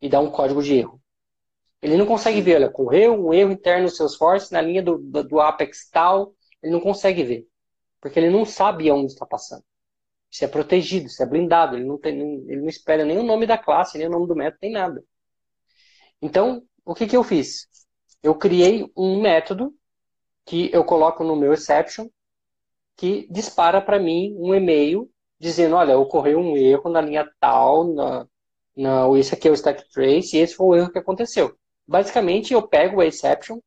E 0.00 0.08
dá 0.08 0.20
um 0.20 0.30
código 0.30 0.62
de 0.62 0.74
erro. 0.74 0.98
Ele 1.82 1.98
não 1.98 2.06
consegue 2.06 2.40
ver, 2.40 2.56
olha, 2.56 2.68
ocorreu 2.68 3.14
um 3.14 3.34
erro 3.34 3.52
interno 3.52 3.82
no 3.82 3.90
Salesforce 3.90 4.50
na 4.50 4.62
linha 4.62 4.82
do, 4.82 4.96
do, 4.96 5.22
do 5.22 5.38
Apex 5.38 5.90
tal, 5.90 6.34
ele 6.62 6.72
não 6.72 6.80
consegue 6.80 7.22
ver. 7.22 7.46
Porque 8.00 8.18
ele 8.18 8.30
não 8.30 8.46
sabe 8.46 8.88
aonde 8.88 9.12
está 9.12 9.26
passando. 9.26 9.64
Isso 10.30 10.46
é 10.46 10.48
protegido, 10.48 11.08
isso 11.08 11.22
é 11.22 11.26
blindado, 11.26 11.76
ele 11.76 11.84
não, 11.84 11.98
tem, 11.98 12.18
ele 12.48 12.62
não 12.62 12.68
espera 12.68 13.04
nem 13.04 13.18
o 13.18 13.22
nome 13.22 13.46
da 13.46 13.58
classe, 13.58 13.98
nem 13.98 14.06
o 14.06 14.10
nome 14.10 14.26
do 14.26 14.34
método, 14.34 14.60
nem 14.62 14.72
nada. 14.72 15.04
Então, 16.22 16.62
o 16.86 16.94
que, 16.94 17.06
que 17.06 17.16
eu 17.16 17.22
fiz? 17.22 17.68
Eu 18.22 18.34
criei 18.34 18.90
um 18.96 19.20
método 19.20 19.74
que 20.44 20.70
eu 20.72 20.84
coloco 20.84 21.24
no 21.24 21.36
meu 21.36 21.52
exception, 21.52 22.08
que 22.96 23.26
dispara 23.30 23.80
para 23.80 23.98
mim 23.98 24.34
um 24.38 24.54
e-mail 24.54 25.10
dizendo, 25.38 25.76
olha, 25.76 25.98
ocorreu 25.98 26.38
um 26.38 26.56
erro 26.56 26.88
na 26.90 27.00
linha 27.00 27.28
tal, 27.40 27.92
na, 27.92 28.26
na, 28.76 29.18
esse 29.18 29.34
aqui 29.34 29.48
é 29.48 29.50
o 29.50 29.54
stack 29.54 29.90
trace, 29.90 30.36
e 30.36 30.40
esse 30.40 30.54
foi 30.54 30.66
o 30.66 30.74
erro 30.76 30.92
que 30.92 30.98
aconteceu. 30.98 31.56
Basicamente, 31.86 32.54
eu 32.54 32.66
pego 32.66 33.00
a 33.00 33.06
exception, 33.06 33.58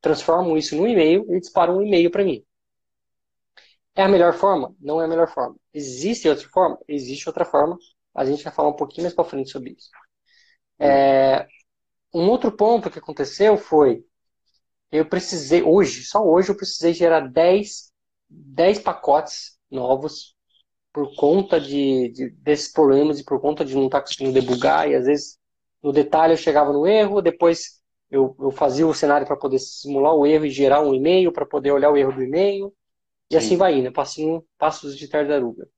transformo 0.00 0.56
isso 0.56 0.76
no 0.76 0.86
e-mail 0.86 1.26
e 1.34 1.40
disparo 1.40 1.76
um 1.76 1.82
e-mail 1.82 2.10
para 2.10 2.24
mim. 2.24 2.44
É 3.96 4.02
a 4.02 4.08
melhor 4.08 4.34
forma? 4.34 4.74
Não 4.80 5.00
é 5.00 5.04
a 5.04 5.08
melhor 5.08 5.28
forma. 5.28 5.56
Existe 5.72 6.28
outra 6.28 6.48
forma? 6.48 6.78
Existe 6.88 7.28
outra 7.28 7.44
forma. 7.44 7.78
A 8.14 8.24
gente 8.24 8.42
vai 8.44 8.52
falar 8.52 8.68
um 8.68 8.76
pouquinho 8.76 9.04
mais 9.04 9.14
para 9.14 9.24
frente 9.24 9.50
sobre 9.50 9.72
isso. 9.72 9.90
É, 10.78 11.46
um 12.12 12.28
outro 12.28 12.52
ponto 12.52 12.90
que 12.90 12.98
aconteceu 12.98 13.56
foi, 13.56 14.04
eu 14.94 15.04
precisei, 15.04 15.60
hoje, 15.60 16.04
só 16.04 16.24
hoje, 16.24 16.50
eu 16.50 16.56
precisei 16.56 16.94
gerar 16.94 17.20
10, 17.20 17.90
10 18.30 18.78
pacotes 18.78 19.58
novos 19.68 20.36
por 20.92 21.16
conta 21.16 21.60
de, 21.60 22.10
de, 22.10 22.30
desses 22.30 22.72
problemas 22.72 23.18
e 23.18 23.24
por 23.24 23.40
conta 23.40 23.64
de 23.64 23.74
não 23.74 23.86
estar 23.86 24.00
conseguindo 24.00 24.32
debugar 24.32 24.88
e 24.88 24.94
às 24.94 25.06
vezes 25.06 25.36
no 25.82 25.92
detalhe 25.92 26.32
eu 26.32 26.36
chegava 26.36 26.72
no 26.72 26.86
erro, 26.86 27.20
depois 27.20 27.82
eu, 28.08 28.36
eu 28.38 28.52
fazia 28.52 28.86
o 28.86 28.94
cenário 28.94 29.26
para 29.26 29.36
poder 29.36 29.58
simular 29.58 30.14
o 30.14 30.24
erro 30.24 30.46
e 30.46 30.50
gerar 30.50 30.80
um 30.80 30.94
e-mail 30.94 31.32
para 31.32 31.44
poder 31.44 31.72
olhar 31.72 31.90
o 31.90 31.96
erro 31.96 32.12
do 32.12 32.22
e-mail 32.22 32.72
e 33.28 33.34
Sim. 33.34 33.38
assim 33.38 33.56
vai 33.56 33.76
indo, 33.76 33.92
passinho, 33.92 34.46
passos 34.56 34.96
de 34.96 35.08
tartaruga. 35.08 35.68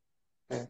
Né? 0.50 0.68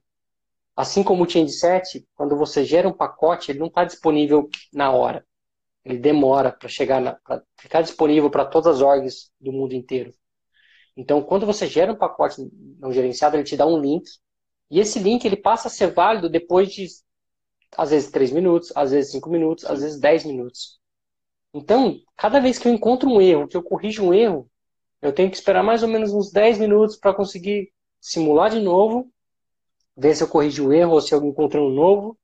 Assim 0.76 1.02
como 1.02 1.24
o 1.24 1.28
Change 1.28 1.52
Set, 1.52 2.06
quando 2.14 2.36
você 2.36 2.64
gera 2.64 2.86
um 2.86 2.92
pacote, 2.92 3.50
ele 3.50 3.58
não 3.58 3.66
está 3.66 3.84
disponível 3.84 4.48
na 4.72 4.92
hora. 4.92 5.26
Ele 5.86 5.98
demora 5.98 6.50
para 6.50 6.68
chegar, 6.68 7.20
para 7.22 7.42
ficar 7.56 7.80
disponível 7.80 8.28
para 8.28 8.44
todas 8.44 8.76
as 8.76 8.82
orgs 8.82 9.30
do 9.40 9.52
mundo 9.52 9.72
inteiro. 9.72 10.12
Então, 10.96 11.22
quando 11.22 11.46
você 11.46 11.68
gera 11.68 11.92
um 11.92 11.96
pacote 11.96 12.42
não 12.80 12.92
gerenciado, 12.92 13.36
ele 13.36 13.44
te 13.44 13.56
dá 13.56 13.64
um 13.64 13.78
link 13.78 14.04
e 14.68 14.80
esse 14.80 14.98
link 14.98 15.24
ele 15.24 15.36
passa 15.36 15.68
a 15.68 15.70
ser 15.70 15.92
válido 15.92 16.28
depois 16.28 16.72
de 16.72 16.88
às 17.78 17.90
vezes 17.90 18.10
3 18.10 18.32
minutos, 18.32 18.72
às 18.74 18.90
vezes 18.90 19.12
5 19.12 19.30
minutos, 19.30 19.64
às 19.64 19.80
vezes 19.80 20.00
10 20.00 20.24
minutos. 20.24 20.80
Então, 21.54 22.00
cada 22.16 22.40
vez 22.40 22.58
que 22.58 22.66
eu 22.66 22.72
encontro 22.72 23.08
um 23.08 23.20
erro, 23.20 23.46
que 23.46 23.56
eu 23.56 23.62
corrijo 23.62 24.04
um 24.04 24.12
erro, 24.12 24.50
eu 25.00 25.12
tenho 25.12 25.30
que 25.30 25.36
esperar 25.36 25.62
mais 25.62 25.84
ou 25.84 25.88
menos 25.88 26.12
uns 26.12 26.32
10 26.32 26.58
minutos 26.58 26.96
para 26.96 27.14
conseguir 27.14 27.72
simular 28.00 28.50
de 28.50 28.58
novo, 28.58 29.08
ver 29.96 30.16
se 30.16 30.24
eu 30.24 30.28
corrigi 30.28 30.60
o 30.60 30.72
erro 30.72 30.94
ou 30.94 31.00
se 31.00 31.14
eu 31.14 31.24
encontrei 31.24 31.62
um 31.62 31.70
novo, 31.70 32.18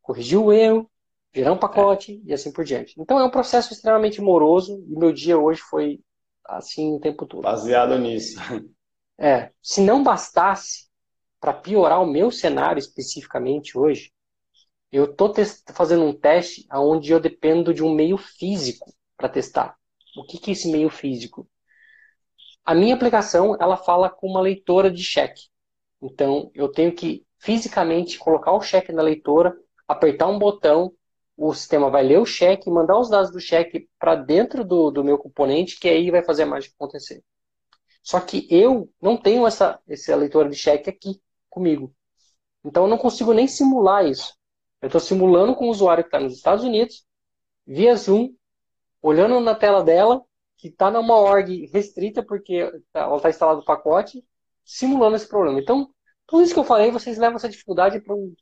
corrigir 0.00 0.38
o 0.38 0.50
erro, 0.50 0.90
gerar 1.34 1.52
um 1.52 1.58
pacote 1.58 2.22
e 2.24 2.32
assim 2.32 2.52
por 2.52 2.64
diante. 2.64 2.94
Então 2.98 3.18
é 3.18 3.24
um 3.24 3.30
processo 3.30 3.72
extremamente 3.72 4.20
moroso 4.20 4.84
e 4.88 4.98
meu 4.98 5.12
dia 5.12 5.38
hoje 5.38 5.60
foi 5.60 6.00
assim 6.44 6.94
o 6.94 7.00
tempo 7.00 7.26
todo. 7.26 7.42
Baseado 7.42 7.98
nisso. 7.98 8.38
É, 9.20 9.50
se 9.60 9.80
não 9.80 10.04
bastasse 10.04 10.88
para 11.40 11.52
piorar 11.52 12.00
o 12.00 12.06
meu 12.06 12.30
cenário 12.30 12.78
especificamente 12.78 13.76
hoje, 13.76 14.12
eu 14.92 15.06
estou 15.06 15.34
fazendo 15.74 16.04
um 16.04 16.12
teste 16.12 16.64
onde 16.72 17.10
eu 17.10 17.18
dependo 17.18 17.74
de 17.74 17.82
um 17.82 17.92
meio 17.92 18.16
físico 18.16 18.94
para 19.16 19.28
testar. 19.28 19.76
O 20.16 20.24
que, 20.24 20.38
que 20.38 20.50
é 20.50 20.52
esse 20.52 20.70
meio 20.70 20.88
físico? 20.88 21.48
A 22.64 22.74
minha 22.74 22.94
aplicação, 22.94 23.56
ela 23.60 23.76
fala 23.76 24.08
com 24.08 24.28
uma 24.28 24.40
leitora 24.40 24.90
de 24.90 25.02
cheque. 25.02 25.42
Então, 26.00 26.50
eu 26.54 26.70
tenho 26.70 26.94
que 26.94 27.26
fisicamente 27.38 28.18
colocar 28.18 28.52
o 28.52 28.60
cheque 28.60 28.92
na 28.92 29.02
leitora, 29.02 29.56
apertar 29.86 30.26
um 30.26 30.38
botão, 30.38 30.92
o 31.38 31.54
sistema 31.54 31.88
vai 31.88 32.02
ler 32.02 32.18
o 32.18 32.26
cheque, 32.26 32.68
mandar 32.68 32.98
os 32.98 33.08
dados 33.08 33.30
do 33.30 33.40
cheque 33.40 33.88
para 33.96 34.16
dentro 34.16 34.64
do, 34.64 34.90
do 34.90 35.04
meu 35.04 35.16
componente, 35.16 35.78
que 35.78 35.88
aí 35.88 36.10
vai 36.10 36.22
fazer 36.24 36.42
a 36.42 36.46
mágica 36.46 36.74
acontecer. 36.74 37.22
Só 38.02 38.18
que 38.20 38.48
eu 38.50 38.90
não 39.00 39.16
tenho 39.16 39.46
essa, 39.46 39.80
essa 39.88 40.18
de 40.18 40.56
cheque 40.56 40.90
aqui 40.90 41.22
comigo. 41.48 41.94
Então, 42.64 42.84
eu 42.84 42.88
não 42.88 42.98
consigo 42.98 43.32
nem 43.32 43.46
simular 43.46 44.04
isso. 44.04 44.34
Eu 44.82 44.86
estou 44.88 45.00
simulando 45.00 45.54
com 45.54 45.66
o 45.66 45.70
usuário 45.70 46.02
que 46.02 46.08
está 46.08 46.18
nos 46.18 46.34
Estados 46.34 46.64
Unidos, 46.64 47.06
via 47.64 47.94
Zoom, 47.94 48.34
olhando 49.00 49.38
na 49.38 49.54
tela 49.54 49.84
dela, 49.84 50.20
que 50.56 50.66
está 50.66 50.90
numa 50.90 51.14
org 51.14 51.66
restrita, 51.72 52.20
porque 52.20 52.68
ela 52.92 53.16
está 53.16 53.30
instalado 53.30 53.60
o 53.60 53.64
pacote, 53.64 54.24
simulando 54.64 55.14
esse 55.14 55.28
problema. 55.28 55.60
Então, 55.60 55.88
tudo 56.26 56.42
isso 56.42 56.52
que 56.52 56.58
eu 56.58 56.64
falei, 56.64 56.90
vocês 56.90 57.16
levam 57.16 57.36
essa 57.36 57.48
dificuldade 57.48 58.00
para 58.00 58.14
um, 58.14 58.34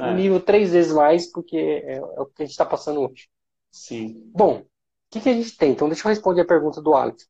é. 0.00 0.10
um, 0.10 0.14
nível 0.14 0.40
três 0.40 0.72
vezes 0.72 0.92
mais, 0.92 1.30
porque 1.30 1.56
é, 1.56 1.96
é 1.96 2.00
o 2.00 2.26
que 2.26 2.42
a 2.42 2.44
gente 2.44 2.52
está 2.52 2.64
passando 2.64 3.00
hoje. 3.00 3.28
Sim. 3.70 4.30
Bom, 4.34 4.58
o 4.58 4.66
que, 5.10 5.20
que 5.20 5.28
a 5.28 5.34
gente 5.34 5.56
tem? 5.56 5.72
Então, 5.72 5.88
deixa 5.88 6.06
eu 6.06 6.10
responder 6.10 6.42
a 6.42 6.46
pergunta 6.46 6.80
do 6.80 6.94
Alex. 6.94 7.28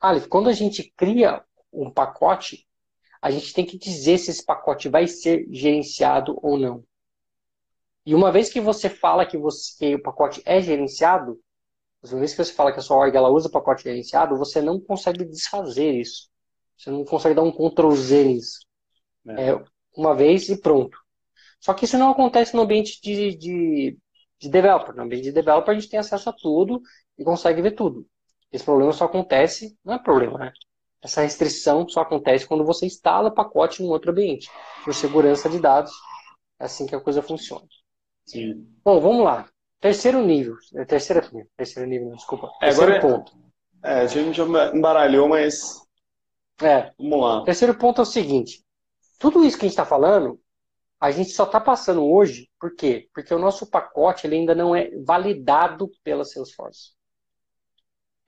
Alex, 0.00 0.26
quando 0.26 0.48
a 0.48 0.52
gente 0.52 0.92
cria 0.96 1.44
um 1.72 1.90
pacote, 1.90 2.66
a 3.20 3.30
gente 3.30 3.54
tem 3.54 3.64
que 3.64 3.78
dizer 3.78 4.18
se 4.18 4.30
esse 4.30 4.44
pacote 4.44 4.88
vai 4.88 5.06
ser 5.06 5.46
gerenciado 5.50 6.38
ou 6.42 6.58
não. 6.58 6.84
E 8.04 8.14
uma 8.14 8.32
vez 8.32 8.50
que 8.50 8.60
você 8.60 8.88
fala 8.88 9.24
que, 9.24 9.38
você, 9.38 9.78
que 9.78 9.94
o 9.94 10.02
pacote 10.02 10.42
é 10.44 10.60
gerenciado, 10.60 11.40
uma 12.02 12.18
vez 12.18 12.32
que 12.32 12.44
você 12.44 12.52
fala 12.52 12.72
que 12.72 12.80
a 12.80 12.82
sua 12.82 12.96
org 12.96 13.16
ela 13.16 13.30
usa 13.30 13.48
o 13.48 13.52
pacote 13.52 13.84
gerenciado, 13.84 14.36
você 14.36 14.60
não 14.60 14.80
consegue 14.80 15.24
desfazer 15.24 15.92
isso. 15.92 16.28
Você 16.76 16.90
não 16.90 17.04
consegue 17.04 17.36
dar 17.36 17.42
um 17.42 17.52
Ctrl 17.52 17.94
Z 17.94 18.24
nisso. 18.24 18.66
É. 19.28 19.50
É, 19.50 19.64
uma 19.96 20.14
vez 20.14 20.48
e 20.48 20.60
pronto. 20.60 20.98
Só 21.62 21.72
que 21.72 21.84
isso 21.84 21.96
não 21.96 22.10
acontece 22.10 22.56
no 22.56 22.62
ambiente 22.62 23.00
de, 23.00 23.36
de, 23.36 23.98
de 24.40 24.48
developer. 24.48 24.94
No 24.94 25.02
ambiente 25.04 25.22
de 25.22 25.32
developer 25.32 25.70
a 25.70 25.78
gente 25.78 25.88
tem 25.88 26.00
acesso 26.00 26.28
a 26.28 26.32
tudo 26.32 26.82
e 27.16 27.22
consegue 27.22 27.62
ver 27.62 27.70
tudo. 27.70 28.04
Esse 28.50 28.64
problema 28.64 28.92
só 28.92 29.04
acontece, 29.04 29.78
não 29.84 29.94
é 29.94 29.98
problema, 29.98 30.38
né? 30.38 30.52
Essa 31.00 31.22
restrição 31.22 31.88
só 31.88 32.00
acontece 32.00 32.46
quando 32.46 32.64
você 32.64 32.86
instala 32.86 33.28
o 33.28 33.34
pacote 33.34 33.80
em 33.80 33.86
um 33.86 33.90
outro 33.90 34.10
ambiente. 34.10 34.50
Por 34.84 34.92
segurança 34.92 35.48
de 35.48 35.60
dados, 35.60 35.92
é 36.60 36.64
assim 36.64 36.84
que 36.84 36.96
a 36.96 37.00
coisa 37.00 37.22
funciona. 37.22 37.66
Sim. 38.26 38.66
Bom, 38.84 39.00
vamos 39.00 39.24
lá. 39.24 39.48
Terceiro 39.80 40.20
nível. 40.20 40.56
É, 40.74 40.84
terceiro, 40.84 41.22
terceiro 41.56 41.88
nível, 41.88 42.10
desculpa. 42.10 42.50
É, 42.60 42.66
terceiro 42.66 42.96
agora, 42.96 43.18
ponto. 43.18 43.32
É, 43.84 44.00
a 44.00 44.06
gente 44.06 44.36
já 44.36 44.44
embaralhou, 44.74 45.28
mas. 45.28 45.80
É. 46.60 46.92
Vamos 46.98 47.20
lá. 47.20 47.44
Terceiro 47.44 47.76
ponto 47.76 48.00
é 48.00 48.02
o 48.02 48.06
seguinte: 48.06 48.64
tudo 49.18 49.44
isso 49.44 49.56
que 49.56 49.64
a 49.64 49.68
gente 49.68 49.72
está 49.72 49.86
falando, 49.86 50.40
a 51.02 51.10
gente 51.10 51.30
só 51.30 51.42
está 51.42 51.60
passando 51.60 52.06
hoje, 52.06 52.48
por 52.60 52.76
quê? 52.76 53.08
Porque 53.12 53.34
o 53.34 53.38
nosso 53.38 53.66
pacote 53.66 54.24
ele 54.24 54.36
ainda 54.36 54.54
não 54.54 54.72
é 54.74 54.88
validado 55.04 55.90
pela 56.04 56.24
Salesforce. 56.24 56.92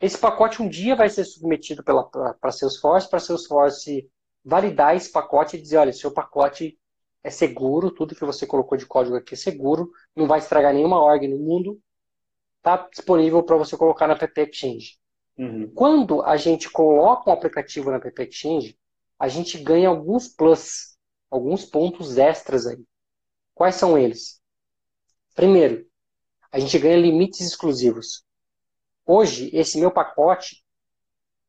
Esse 0.00 0.18
pacote 0.18 0.60
um 0.60 0.68
dia 0.68 0.96
vai 0.96 1.08
ser 1.08 1.24
submetido 1.24 1.84
para 1.84 2.50
Salesforce, 2.50 3.08
para 3.08 3.20
Salesforce 3.20 4.10
validar 4.44 4.96
esse 4.96 5.12
pacote 5.12 5.56
e 5.56 5.62
dizer, 5.62 5.76
olha, 5.76 5.92
seu 5.92 6.10
pacote 6.10 6.76
é 7.22 7.30
seguro, 7.30 7.92
tudo 7.92 8.16
que 8.16 8.24
você 8.24 8.44
colocou 8.44 8.76
de 8.76 8.86
código 8.86 9.14
aqui 9.14 9.34
é 9.34 9.36
seguro, 9.36 9.92
não 10.14 10.26
vai 10.26 10.40
estragar 10.40 10.74
nenhuma 10.74 11.00
org 11.00 11.28
no 11.28 11.38
mundo, 11.38 11.80
está 12.56 12.88
disponível 12.90 13.40
para 13.44 13.56
você 13.56 13.76
colocar 13.76 14.08
na 14.08 14.14
App 14.14 14.40
Exchange. 14.40 14.98
Uhum. 15.38 15.70
Quando 15.76 16.22
a 16.22 16.36
gente 16.36 16.68
coloca 16.68 17.30
um 17.30 17.32
aplicativo 17.32 17.92
na 17.92 17.98
App 17.98 18.20
Exchange, 18.20 18.76
a 19.16 19.28
gente 19.28 19.58
ganha 19.58 19.88
alguns 19.88 20.26
plus, 20.26 20.93
alguns 21.34 21.64
pontos 21.64 22.16
extras 22.16 22.64
aí. 22.64 22.84
Quais 23.54 23.74
são 23.74 23.98
eles? 23.98 24.40
Primeiro, 25.34 25.84
a 26.52 26.60
gente 26.60 26.78
ganha 26.78 26.96
limites 26.96 27.40
exclusivos. 27.40 28.24
Hoje, 29.04 29.50
esse 29.52 29.80
meu 29.80 29.90
pacote, 29.90 30.64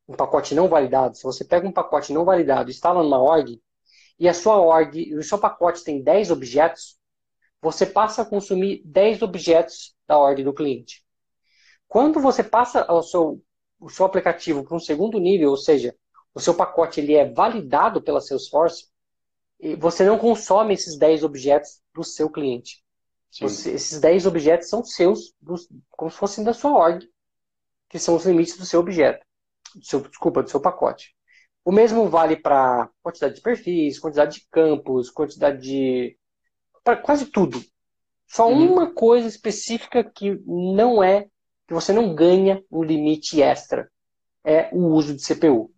um 0.08 0.16
pacote 0.16 0.56
não 0.56 0.68
validado, 0.68 1.16
se 1.16 1.22
você 1.22 1.44
pega 1.44 1.68
um 1.68 1.72
pacote 1.72 2.12
não 2.12 2.24
validado 2.24 2.68
instala 2.68 3.00
numa 3.00 3.22
org, 3.22 3.62
e 4.18 4.28
a 4.28 4.34
sua 4.34 4.56
org, 4.58 4.98
e 4.98 5.14
o 5.14 5.22
seu 5.22 5.38
pacote 5.38 5.84
tem 5.84 6.02
10 6.02 6.32
objetos, 6.32 6.98
você 7.62 7.86
passa 7.86 8.22
a 8.22 8.26
consumir 8.26 8.82
10 8.84 9.22
objetos 9.22 9.94
da 10.04 10.18
org 10.18 10.42
do 10.42 10.52
cliente. 10.52 11.04
Quando 11.86 12.18
você 12.18 12.42
passa 12.42 12.92
o 12.92 13.02
seu, 13.02 13.40
o 13.78 13.88
seu 13.88 14.04
aplicativo 14.04 14.64
para 14.64 14.76
um 14.76 14.80
segundo 14.80 15.20
nível, 15.20 15.50
ou 15.50 15.56
seja, 15.56 15.94
o 16.34 16.40
seu 16.40 16.54
pacote 16.54 17.00
ele 17.00 17.14
é 17.14 17.32
validado 17.32 18.02
pela 18.02 18.20
Salesforce, 18.20 18.88
você 19.78 20.04
não 20.04 20.18
consome 20.18 20.74
esses 20.74 20.98
10 20.98 21.24
objetos 21.24 21.80
do 21.94 22.04
seu 22.04 22.30
cliente. 22.30 22.84
Você, 23.40 23.72
esses 23.72 24.00
10 24.00 24.26
objetos 24.26 24.68
são 24.68 24.84
seus, 24.84 25.34
dos, 25.40 25.68
como 25.90 26.10
se 26.10 26.16
fossem 26.16 26.44
da 26.44 26.54
sua 26.54 26.72
org, 26.72 27.06
que 27.88 27.98
são 27.98 28.16
os 28.16 28.24
limites 28.24 28.56
do 28.56 28.64
seu 28.64 28.80
objeto. 28.80 29.24
Do 29.74 29.84
seu, 29.84 30.00
desculpa, 30.00 30.42
do 30.42 30.50
seu 30.50 30.60
pacote. 30.60 31.14
O 31.64 31.72
mesmo 31.72 32.08
vale 32.08 32.36
para 32.36 32.88
quantidade 33.02 33.34
de 33.34 33.40
perfis, 33.40 33.98
quantidade 33.98 34.38
de 34.38 34.46
campos, 34.50 35.10
quantidade 35.10 35.60
de. 35.60 36.16
para 36.84 36.96
quase 36.96 37.26
tudo. 37.26 37.62
Só 38.26 38.48
uhum. 38.48 38.72
uma 38.72 38.92
coisa 38.92 39.28
específica 39.28 40.02
que 40.02 40.40
não 40.46 41.02
é, 41.02 41.26
que 41.66 41.74
você 41.74 41.92
não 41.92 42.14
ganha 42.14 42.62
um 42.70 42.82
limite 42.82 43.42
extra, 43.42 43.90
é 44.44 44.70
o 44.72 44.86
uso 44.86 45.14
de 45.14 45.22
CPU. 45.22 45.72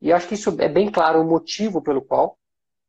E 0.00 0.10
eu 0.10 0.16
acho 0.16 0.28
que 0.28 0.34
isso 0.34 0.54
é 0.60 0.68
bem 0.68 0.90
claro 0.90 1.22
o 1.22 1.26
motivo 1.26 1.82
pelo 1.82 2.02
qual, 2.02 2.38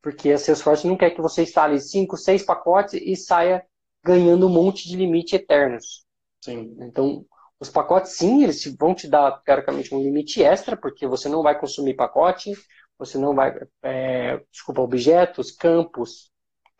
porque 0.05 0.31
a 0.31 0.37
Salesforce 0.37 0.85
não 0.85 0.95
quer 0.95 1.09
que 1.09 1.19
você 1.19 1.41
instale 1.41 1.79
5, 1.79 2.15
6 2.15 2.43
pacotes 2.43 2.93
e 2.93 3.15
saia 3.15 3.65
ganhando 4.03 4.45
um 4.45 4.51
monte 4.51 4.87
de 4.87 4.95
limite 4.95 5.35
eternos. 5.35 6.05
Sim. 6.43 6.77
Então, 6.79 7.25
os 7.59 7.71
pacotes, 7.71 8.11
sim, 8.11 8.43
eles 8.43 8.63
vão 8.77 8.93
te 8.93 9.07
dar, 9.07 9.31
teoricamente, 9.43 9.95
um 9.95 10.03
limite 10.03 10.43
extra, 10.43 10.77
porque 10.77 11.07
você 11.07 11.27
não 11.27 11.41
vai 11.41 11.59
consumir 11.59 11.95
pacote, 11.95 12.53
você 12.99 13.17
não 13.17 13.33
vai, 13.33 13.59
é, 13.81 14.39
desculpa, 14.51 14.79
objetos, 14.83 15.49
campos, 15.49 16.31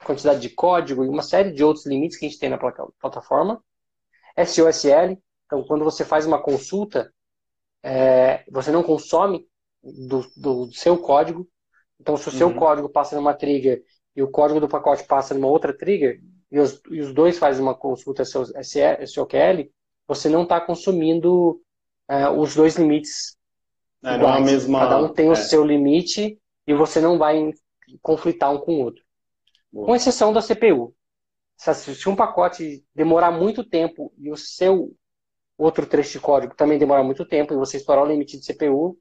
quantidade 0.06 0.40
de 0.40 0.52
código 0.52 1.04
e 1.04 1.10
uma 1.10 1.24
série 1.24 1.52
de 1.52 1.64
outros 1.64 1.88
limites 1.88 2.20
que 2.20 2.28
a 2.28 2.30
gente 2.30 2.40
tem 2.40 2.52
na 2.52 2.60
plataforma. 2.60 3.60
SOSL, 4.38 5.20
então 5.48 5.64
quando 5.64 5.84
você 5.84 6.06
faz 6.06 6.28
uma 6.28 6.40
consulta, 6.40 7.12
é, 7.82 8.46
você 8.52 8.70
não 8.70 8.84
consome 8.84 9.48
do, 9.82 10.24
do, 10.38 10.72
seu 10.74 10.96
código. 11.00 11.50
Então 12.06 12.16
se 12.16 12.28
o 12.28 12.32
seu 12.32 12.50
uhum. 12.50 12.56
código 12.56 12.88
passa 12.88 13.16
numa 13.16 13.34
trigger 13.34 13.84
e 14.16 14.22
o 14.22 14.30
código 14.30 14.60
do 14.60 14.70
pacote 14.70 15.04
passa 15.06 15.34
numa 15.34 15.48
outra 15.48 15.76
trigger, 15.76 16.22
e 16.52 16.60
os, 16.60 16.80
e 16.92 17.02
os 17.02 17.12
dois 17.12 17.40
fazem 17.40 17.64
uma 17.64 17.74
consulta 17.74 18.24
SOQL, 18.24 19.72
você 20.08 20.30
não 20.30 20.44
está 20.44 20.62
consumindo 20.62 21.60
é, 22.08 22.30
os 22.30 22.54
dois 22.54 22.76
limites 22.76 23.36
é, 24.04 24.14
iguais. 24.14 24.22
Não 24.22 24.48
é 24.48 24.52
mesma... 24.52 24.80
Cada 24.82 24.98
um 25.00 25.10
tem 25.12 25.30
o 25.30 25.34
é. 25.34 25.36
seu 25.36 25.66
limite 25.66 26.40
e 26.68 26.74
você 26.76 27.02
não 27.02 27.18
vai 27.18 27.52
conflitar 28.04 28.54
um 28.54 28.60
com 28.60 28.76
o 28.76 28.84
outro. 28.84 29.04
Boa. 29.74 29.88
Com 29.88 29.96
exceção 29.96 30.32
da 30.32 30.44
CPU. 30.44 30.94
Se 31.58 32.08
um 32.08 32.16
pacote 32.16 32.86
demorar 32.94 33.32
muito 33.32 33.68
tempo 33.68 34.14
e 34.20 34.30
o 34.30 34.38
seu 34.38 34.94
outro 35.58 35.88
trecho 35.88 36.12
de 36.12 36.20
código 36.20 36.54
também 36.56 36.78
demorar 36.78 37.04
muito 37.04 37.26
tempo 37.26 37.52
e 37.52 37.58
você 37.58 37.78
estourar 37.78 38.04
o 38.04 38.08
limite 38.08 38.40
de 38.40 38.46
CPU, 38.46 38.96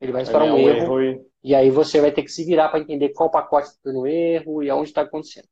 ele 0.00 0.12
vai 0.12 0.22
estourar 0.22 0.48
um 0.48 0.58
erro, 0.58 1.00
erro 1.00 1.02
e... 1.02 1.26
e... 1.50 1.54
aí 1.54 1.70
você 1.70 2.00
vai 2.00 2.12
ter 2.12 2.22
que 2.22 2.30
se 2.30 2.44
virar 2.44 2.68
para 2.68 2.80
entender 2.80 3.10
qual 3.10 3.30
pacote 3.30 3.68
está 3.68 3.80
dando 3.84 4.06
erro 4.06 4.62
e 4.62 4.70
aonde 4.70 4.90
está 4.90 5.02
acontecendo. 5.02 5.48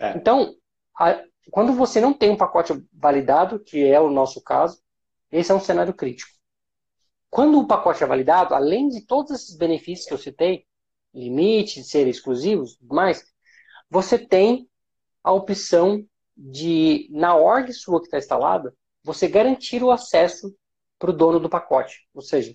É. 0.00 0.16
Então, 0.16 0.54
a, 0.98 1.22
quando 1.50 1.72
você 1.72 2.00
não 2.00 2.12
tem 2.12 2.30
um 2.30 2.36
pacote 2.36 2.72
validado, 2.92 3.60
que 3.60 3.84
é 3.84 4.00
o 4.00 4.10
nosso 4.10 4.42
caso, 4.42 4.80
esse 5.30 5.52
é 5.52 5.54
um 5.54 5.60
cenário 5.60 5.94
crítico. 5.94 6.30
Quando 7.30 7.58
o 7.58 7.66
pacote 7.66 8.02
é 8.02 8.06
validado, 8.06 8.54
além 8.54 8.88
de 8.88 9.04
todos 9.04 9.32
esses 9.32 9.56
benefícios 9.56 10.06
que 10.06 10.14
eu 10.14 10.18
citei, 10.18 10.64
limite, 11.12 11.80
de 11.80 11.86
serem 11.86 12.10
exclusivos, 12.10 12.78
mais, 12.82 13.24
você 13.90 14.18
tem 14.18 14.68
a 15.22 15.32
opção 15.32 16.04
de, 16.36 17.08
na 17.10 17.36
org 17.36 17.72
sua 17.72 18.00
que 18.00 18.06
está 18.06 18.18
instalada, 18.18 18.74
você 19.02 19.28
garantir 19.28 19.82
o 19.82 19.90
acesso 19.90 20.54
para 20.98 21.10
o 21.10 21.12
dono 21.12 21.40
do 21.40 21.48
pacote. 21.48 22.06
Ou 22.14 22.22
seja, 22.22 22.54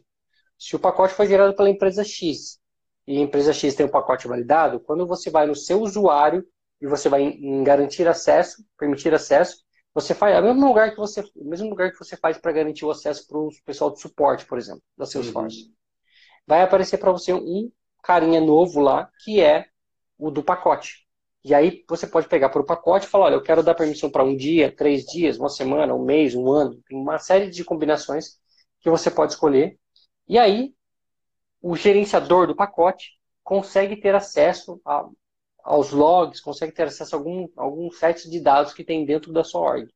se 0.61 0.75
o 0.75 0.79
pacote 0.79 1.15
foi 1.15 1.25
gerado 1.25 1.55
pela 1.55 1.71
empresa 1.71 2.03
X 2.03 2.59
e 3.07 3.17
a 3.17 3.21
empresa 3.21 3.51
X 3.51 3.73
tem 3.73 3.83
um 3.83 3.89
pacote 3.89 4.27
validado, 4.27 4.79
quando 4.79 5.07
você 5.07 5.31
vai 5.31 5.47
no 5.47 5.55
seu 5.55 5.81
usuário 5.81 6.45
e 6.79 6.85
você 6.85 7.09
vai 7.09 7.23
em 7.23 7.63
garantir 7.63 8.07
acesso, 8.07 8.63
permitir 8.77 9.11
acesso, 9.11 9.57
você 9.91 10.13
faz 10.13 10.35
é 10.35 10.39
o 10.39 10.43
mesmo 10.43 10.67
lugar 10.67 10.91
que 10.91 10.97
você, 10.97 11.23
mesmo 11.35 11.67
lugar 11.67 11.91
que 11.91 11.97
você 11.97 12.15
faz 12.15 12.37
para 12.37 12.51
garantir 12.51 12.85
o 12.85 12.91
acesso 12.91 13.27
para 13.27 13.39
o 13.39 13.49
pessoal 13.65 13.91
de 13.91 14.01
suporte, 14.01 14.45
por 14.45 14.59
exemplo, 14.59 14.83
da 14.95 15.07
Salesforce. 15.07 15.63
Uhum. 15.63 15.73
Vai 16.45 16.61
aparecer 16.61 16.99
para 16.99 17.11
você 17.11 17.33
um 17.33 17.71
carinha 18.03 18.39
novo 18.39 18.81
lá, 18.81 19.09
que 19.23 19.41
é 19.41 19.65
o 20.15 20.29
do 20.29 20.43
pacote. 20.43 21.07
E 21.43 21.55
aí 21.55 21.83
você 21.89 22.05
pode 22.05 22.27
pegar 22.27 22.49
por 22.49 22.63
pacote 22.63 23.07
e 23.07 23.09
falar, 23.09 23.25
olha, 23.25 23.33
eu 23.33 23.41
quero 23.41 23.63
dar 23.63 23.73
permissão 23.73 24.11
para 24.11 24.23
um 24.23 24.37
dia, 24.37 24.71
três 24.71 25.05
dias, 25.05 25.39
uma 25.39 25.49
semana, 25.49 25.95
um 25.95 26.05
mês, 26.05 26.35
um 26.35 26.51
ano. 26.51 26.79
Tem 26.87 26.95
uma 26.95 27.17
série 27.17 27.49
de 27.49 27.63
combinações 27.63 28.39
que 28.79 28.91
você 28.91 29.09
pode 29.09 29.33
escolher. 29.33 29.80
E 30.31 30.39
aí 30.39 30.73
o 31.61 31.75
gerenciador 31.75 32.47
do 32.47 32.55
pacote 32.55 33.19
consegue 33.43 33.97
ter 33.97 34.15
acesso 34.15 34.79
a, 34.85 35.05
aos 35.61 35.91
logs, 35.91 36.39
consegue 36.39 36.71
ter 36.71 36.83
acesso 36.83 37.13
a 37.13 37.19
algum, 37.19 37.49
algum 37.57 37.91
set 37.91 38.29
de 38.29 38.39
dados 38.39 38.73
que 38.73 38.81
tem 38.85 39.05
dentro 39.05 39.33
da 39.33 39.43
sua 39.43 39.59
org. 39.59 39.93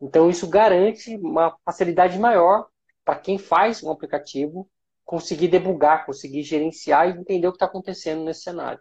Então 0.00 0.30
isso 0.30 0.48
garante 0.48 1.16
uma 1.16 1.58
facilidade 1.64 2.16
maior 2.16 2.68
para 3.04 3.18
quem 3.18 3.38
faz 3.38 3.82
um 3.82 3.90
aplicativo 3.90 4.70
conseguir 5.04 5.48
debugar, 5.48 6.06
conseguir 6.06 6.44
gerenciar 6.44 7.08
e 7.08 7.20
entender 7.20 7.48
o 7.48 7.50
que 7.50 7.56
está 7.56 7.66
acontecendo 7.66 8.22
nesse 8.22 8.42
cenário. 8.42 8.80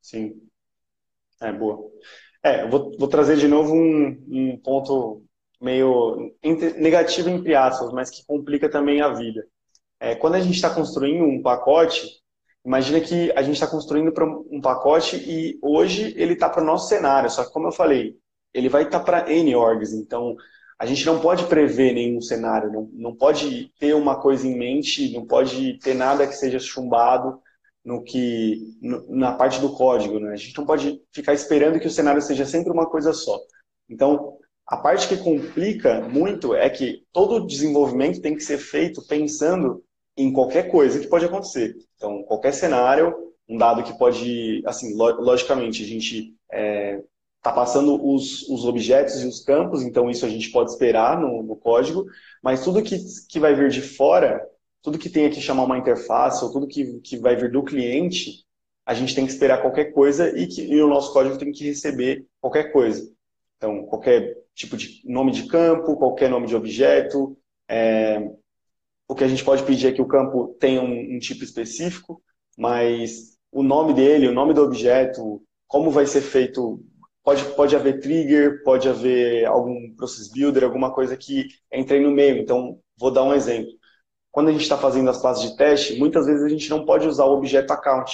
Sim. 0.00 0.40
É, 1.42 1.52
boa. 1.52 1.90
É, 2.42 2.66
vou, 2.66 2.90
vou 2.98 3.06
trazer 3.06 3.36
de 3.36 3.46
novo 3.46 3.74
um, 3.74 4.06
um 4.30 4.60
ponto 4.64 5.22
meio 5.60 6.34
negativo 6.78 7.28
entre 7.28 7.54
aspas, 7.54 7.92
mas 7.92 8.08
que 8.08 8.24
complica 8.24 8.70
também 8.70 9.02
a 9.02 9.12
vida. 9.12 9.46
É, 10.00 10.14
quando 10.14 10.34
a 10.34 10.40
gente 10.40 10.54
está 10.54 10.70
construindo 10.70 11.24
um 11.24 11.42
pacote, 11.42 12.08
imagina 12.64 13.00
que 13.00 13.30
a 13.32 13.42
gente 13.42 13.54
está 13.54 13.66
construindo 13.66 14.12
um 14.50 14.60
pacote 14.60 15.16
e 15.16 15.58
hoje 15.62 16.14
ele 16.16 16.32
está 16.32 16.48
para 16.48 16.62
o 16.62 16.66
nosso 16.66 16.88
cenário, 16.88 17.30
só 17.30 17.44
que 17.44 17.52
como 17.52 17.68
eu 17.68 17.72
falei, 17.72 18.16
ele 18.54 18.68
vai 18.68 18.84
estar 18.84 19.00
tá 19.00 19.04
para 19.04 19.30
N 19.30 19.54
orgs, 19.54 19.92
então 19.92 20.34
a 20.78 20.86
gente 20.86 21.04
não 21.04 21.20
pode 21.20 21.44
prever 21.44 21.92
nenhum 21.92 22.20
cenário, 22.22 22.72
não, 22.72 22.88
não 22.94 23.14
pode 23.14 23.70
ter 23.78 23.94
uma 23.94 24.18
coisa 24.18 24.48
em 24.48 24.56
mente, 24.56 25.12
não 25.12 25.26
pode 25.26 25.78
ter 25.78 25.94
nada 25.94 26.26
que 26.26 26.32
seja 26.32 26.58
chumbado, 26.58 27.38
no 27.84 28.02
que 28.02 28.76
no, 28.80 29.04
na 29.14 29.32
parte 29.32 29.60
do 29.60 29.72
código, 29.72 30.18
né? 30.18 30.32
A 30.32 30.36
gente 30.36 30.56
não 30.56 30.64
pode 30.64 31.02
ficar 31.12 31.32
esperando 31.32 31.78
que 31.80 31.86
o 31.86 31.90
cenário 31.90 32.20
seja 32.22 32.44
sempre 32.44 32.72
uma 32.72 32.88
coisa 32.88 33.12
só. 33.12 33.38
Então, 33.88 34.36
a 34.66 34.76
parte 34.76 35.08
que 35.08 35.16
complica 35.16 36.00
muito 36.00 36.54
é 36.54 36.68
que 36.70 37.04
todo 37.12 37.36
o 37.36 37.46
desenvolvimento 37.46 38.20
tem 38.20 38.34
que 38.34 38.42
ser 38.42 38.58
feito 38.58 39.06
pensando 39.06 39.82
em 40.22 40.32
qualquer 40.32 40.70
coisa 40.70 40.98
que 40.98 41.06
pode 41.06 41.24
acontecer. 41.24 41.76
Então, 41.96 42.22
qualquer 42.24 42.52
cenário, 42.52 43.14
um 43.48 43.56
dado 43.56 43.82
que 43.82 43.96
pode, 43.98 44.62
assim, 44.66 44.94
logicamente, 44.96 45.82
a 45.82 45.86
gente 45.86 46.34
é, 46.52 47.00
tá 47.42 47.52
passando 47.52 48.04
os, 48.06 48.48
os 48.48 48.64
objetos 48.64 49.22
e 49.22 49.26
os 49.26 49.44
campos, 49.44 49.82
então 49.82 50.10
isso 50.10 50.24
a 50.24 50.28
gente 50.28 50.50
pode 50.50 50.70
esperar 50.70 51.20
no, 51.20 51.42
no 51.42 51.56
código, 51.56 52.04
mas 52.42 52.62
tudo 52.62 52.82
que, 52.82 52.98
que 53.28 53.40
vai 53.40 53.54
vir 53.54 53.70
de 53.70 53.80
fora 53.80 54.46
tudo 54.82 54.98
que 54.98 55.10
tem 55.10 55.26
aqui 55.26 55.40
chamar 55.40 55.64
uma 55.64 55.78
interface, 55.78 56.44
ou 56.44 56.52
tudo 56.52 56.66
que, 56.66 57.00
que 57.00 57.16
vai 57.18 57.36
vir 57.36 57.50
do 57.50 57.62
cliente, 57.62 58.44
a 58.84 58.94
gente 58.94 59.14
tem 59.14 59.26
que 59.26 59.32
esperar 59.32 59.60
qualquer 59.60 59.92
coisa 59.92 60.36
e, 60.38 60.46
que, 60.46 60.62
e 60.62 60.82
o 60.82 60.88
nosso 60.88 61.12
código 61.12 61.38
tem 61.38 61.52
que 61.52 61.64
receber 61.64 62.26
qualquer 62.40 62.72
coisa. 62.72 63.10
Então, 63.56 63.84
qualquer 63.84 64.38
tipo 64.54 64.76
de 64.76 65.02
nome 65.04 65.32
de 65.32 65.46
campo, 65.46 65.96
qualquer 65.96 66.30
nome 66.30 66.46
de 66.46 66.56
objeto. 66.56 67.36
É, 67.68 68.30
o 69.10 69.14
que 69.16 69.24
a 69.24 69.28
gente 69.28 69.44
pode 69.44 69.64
pedir 69.64 69.88
é 69.88 69.92
que 69.92 70.00
o 70.00 70.06
campo 70.06 70.56
tenha 70.60 70.80
um, 70.80 71.16
um 71.16 71.18
tipo 71.18 71.42
específico, 71.42 72.22
mas 72.56 73.36
o 73.50 73.60
nome 73.60 73.92
dele, 73.92 74.28
o 74.28 74.32
nome 74.32 74.54
do 74.54 74.62
objeto, 74.62 75.42
como 75.66 75.90
vai 75.90 76.06
ser 76.06 76.20
feito 76.20 76.80
pode, 77.24 77.44
pode 77.56 77.74
haver 77.74 77.98
trigger, 77.98 78.62
pode 78.62 78.88
haver 78.88 79.46
algum 79.46 79.92
process 79.96 80.30
builder, 80.30 80.62
alguma 80.62 80.94
coisa 80.94 81.16
que 81.16 81.48
entre 81.72 81.98
no 81.98 82.12
meio. 82.12 82.40
Então, 82.40 82.78
vou 82.96 83.10
dar 83.10 83.24
um 83.24 83.34
exemplo. 83.34 83.72
Quando 84.30 84.46
a 84.48 84.52
gente 84.52 84.62
está 84.62 84.78
fazendo 84.78 85.10
as 85.10 85.20
classes 85.20 85.50
de 85.50 85.56
teste, 85.56 85.98
muitas 85.98 86.26
vezes 86.26 86.44
a 86.44 86.48
gente 86.48 86.70
não 86.70 86.84
pode 86.84 87.08
usar 87.08 87.24
o 87.24 87.36
objeto 87.36 87.72
account, 87.72 88.12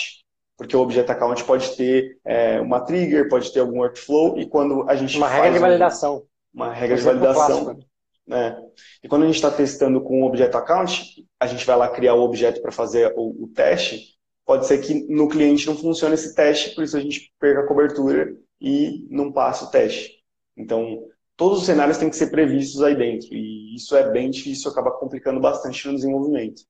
porque 0.57 0.75
o 0.75 0.81
objeto 0.81 1.13
account 1.13 1.45
pode 1.45 1.77
ter 1.77 2.19
é, 2.25 2.59
uma 2.59 2.81
trigger, 2.81 3.29
pode 3.29 3.53
ter 3.53 3.61
algum 3.61 3.81
workflow, 3.81 4.39
e 4.39 4.49
quando 4.49 4.89
a 4.89 4.97
gente 4.97 5.19
uma 5.19 5.29
regra 5.29 5.53
de 5.53 5.59
validação, 5.59 6.23
uma 6.55 6.73
regra 6.73 6.97
de 6.97 7.03
validação, 7.03 7.79
né? 8.27 8.61
E 9.03 9.09
quando 9.09 9.23
a 9.23 9.27
gente 9.27 9.37
está 9.37 9.51
testando 9.51 10.01
com 10.01 10.23
o 10.23 10.27
objeto 10.27 10.57
account, 10.57 11.25
a 11.39 11.47
gente 11.47 11.65
vai 11.65 11.77
lá 11.77 11.89
criar 11.89 12.15
o 12.15 12.23
objeto 12.23 12.61
para 12.61 12.73
fazer 12.73 13.13
o, 13.17 13.45
o 13.45 13.49
teste. 13.49 14.17
Pode 14.45 14.67
ser 14.67 14.79
que 14.79 15.07
no 15.09 15.29
cliente 15.29 15.67
não 15.67 15.77
funcione 15.77 16.15
esse 16.15 16.35
teste, 16.35 16.75
por 16.75 16.85
isso 16.85 16.97
a 16.97 17.01
gente 17.01 17.33
perca 17.39 17.61
a 17.61 17.67
cobertura 17.67 18.37
e 18.61 19.07
não 19.11 19.33
passe 19.33 19.65
o 19.65 19.71
teste. 19.71 20.23
Então, 20.57 21.05
todos 21.37 21.61
os 21.61 21.67
cenários 21.67 21.99
têm 21.99 22.11
que 22.11 22.17
ser 22.17 22.31
previstos 22.31 22.83
aí 22.83 22.97
dentro. 22.97 23.29
E 23.33 23.75
isso 23.75 23.97
é 23.97 24.11
bem 24.11 24.31
difícil, 24.31 24.71
acaba 24.71 24.91
complicando 24.91 25.41
bastante 25.41 25.87
no 25.87 25.95
desenvolvimento. 25.95 26.63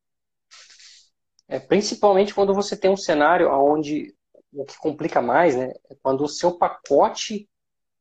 É, 1.49 1.61
principalmente 1.61 2.35
quando 2.35 2.53
você 2.53 2.77
tem 2.77 2.90
um 2.90 2.97
cenário 2.97 3.49
onde 3.49 4.14
o 4.53 4.64
que 4.64 4.77
complica 4.79 5.23
mais 5.23 5.55
né, 5.55 5.73
é 5.88 5.95
quando 6.03 6.25
o 6.25 6.29
seu 6.29 6.59
pacote 6.59 7.49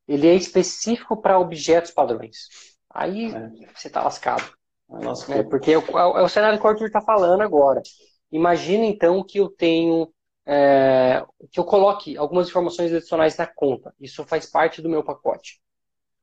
ele 0.08 0.26
é 0.26 0.34
específico 0.34 1.20
para 1.20 1.38
objetos 1.38 1.90
padrões. 1.90 2.48
Aí 2.96 3.26
é. 3.26 3.50
você 3.74 3.88
está 3.88 4.02
lascado. 4.02 4.56
É, 5.30 5.42
porque 5.42 5.72
é 5.72 5.78
o, 5.78 5.98
é 6.18 6.22
o 6.22 6.28
cenário 6.28 6.58
que 6.58 6.66
o 6.66 6.68
Arthur 6.68 6.86
está 6.86 7.00
falando 7.00 7.42
agora. 7.42 7.82
Imagina 8.32 8.84
então 8.84 9.22
que 9.22 9.38
eu 9.38 9.48
tenho 9.50 10.10
é, 10.46 11.24
que 11.50 11.58
eu 11.58 11.64
coloque 11.64 12.16
algumas 12.16 12.48
informações 12.48 12.92
adicionais 12.92 13.36
na 13.36 13.46
conta. 13.46 13.92
Isso 14.00 14.24
faz 14.24 14.46
parte 14.46 14.80
do 14.80 14.88
meu 14.88 15.02
pacote. 15.02 15.60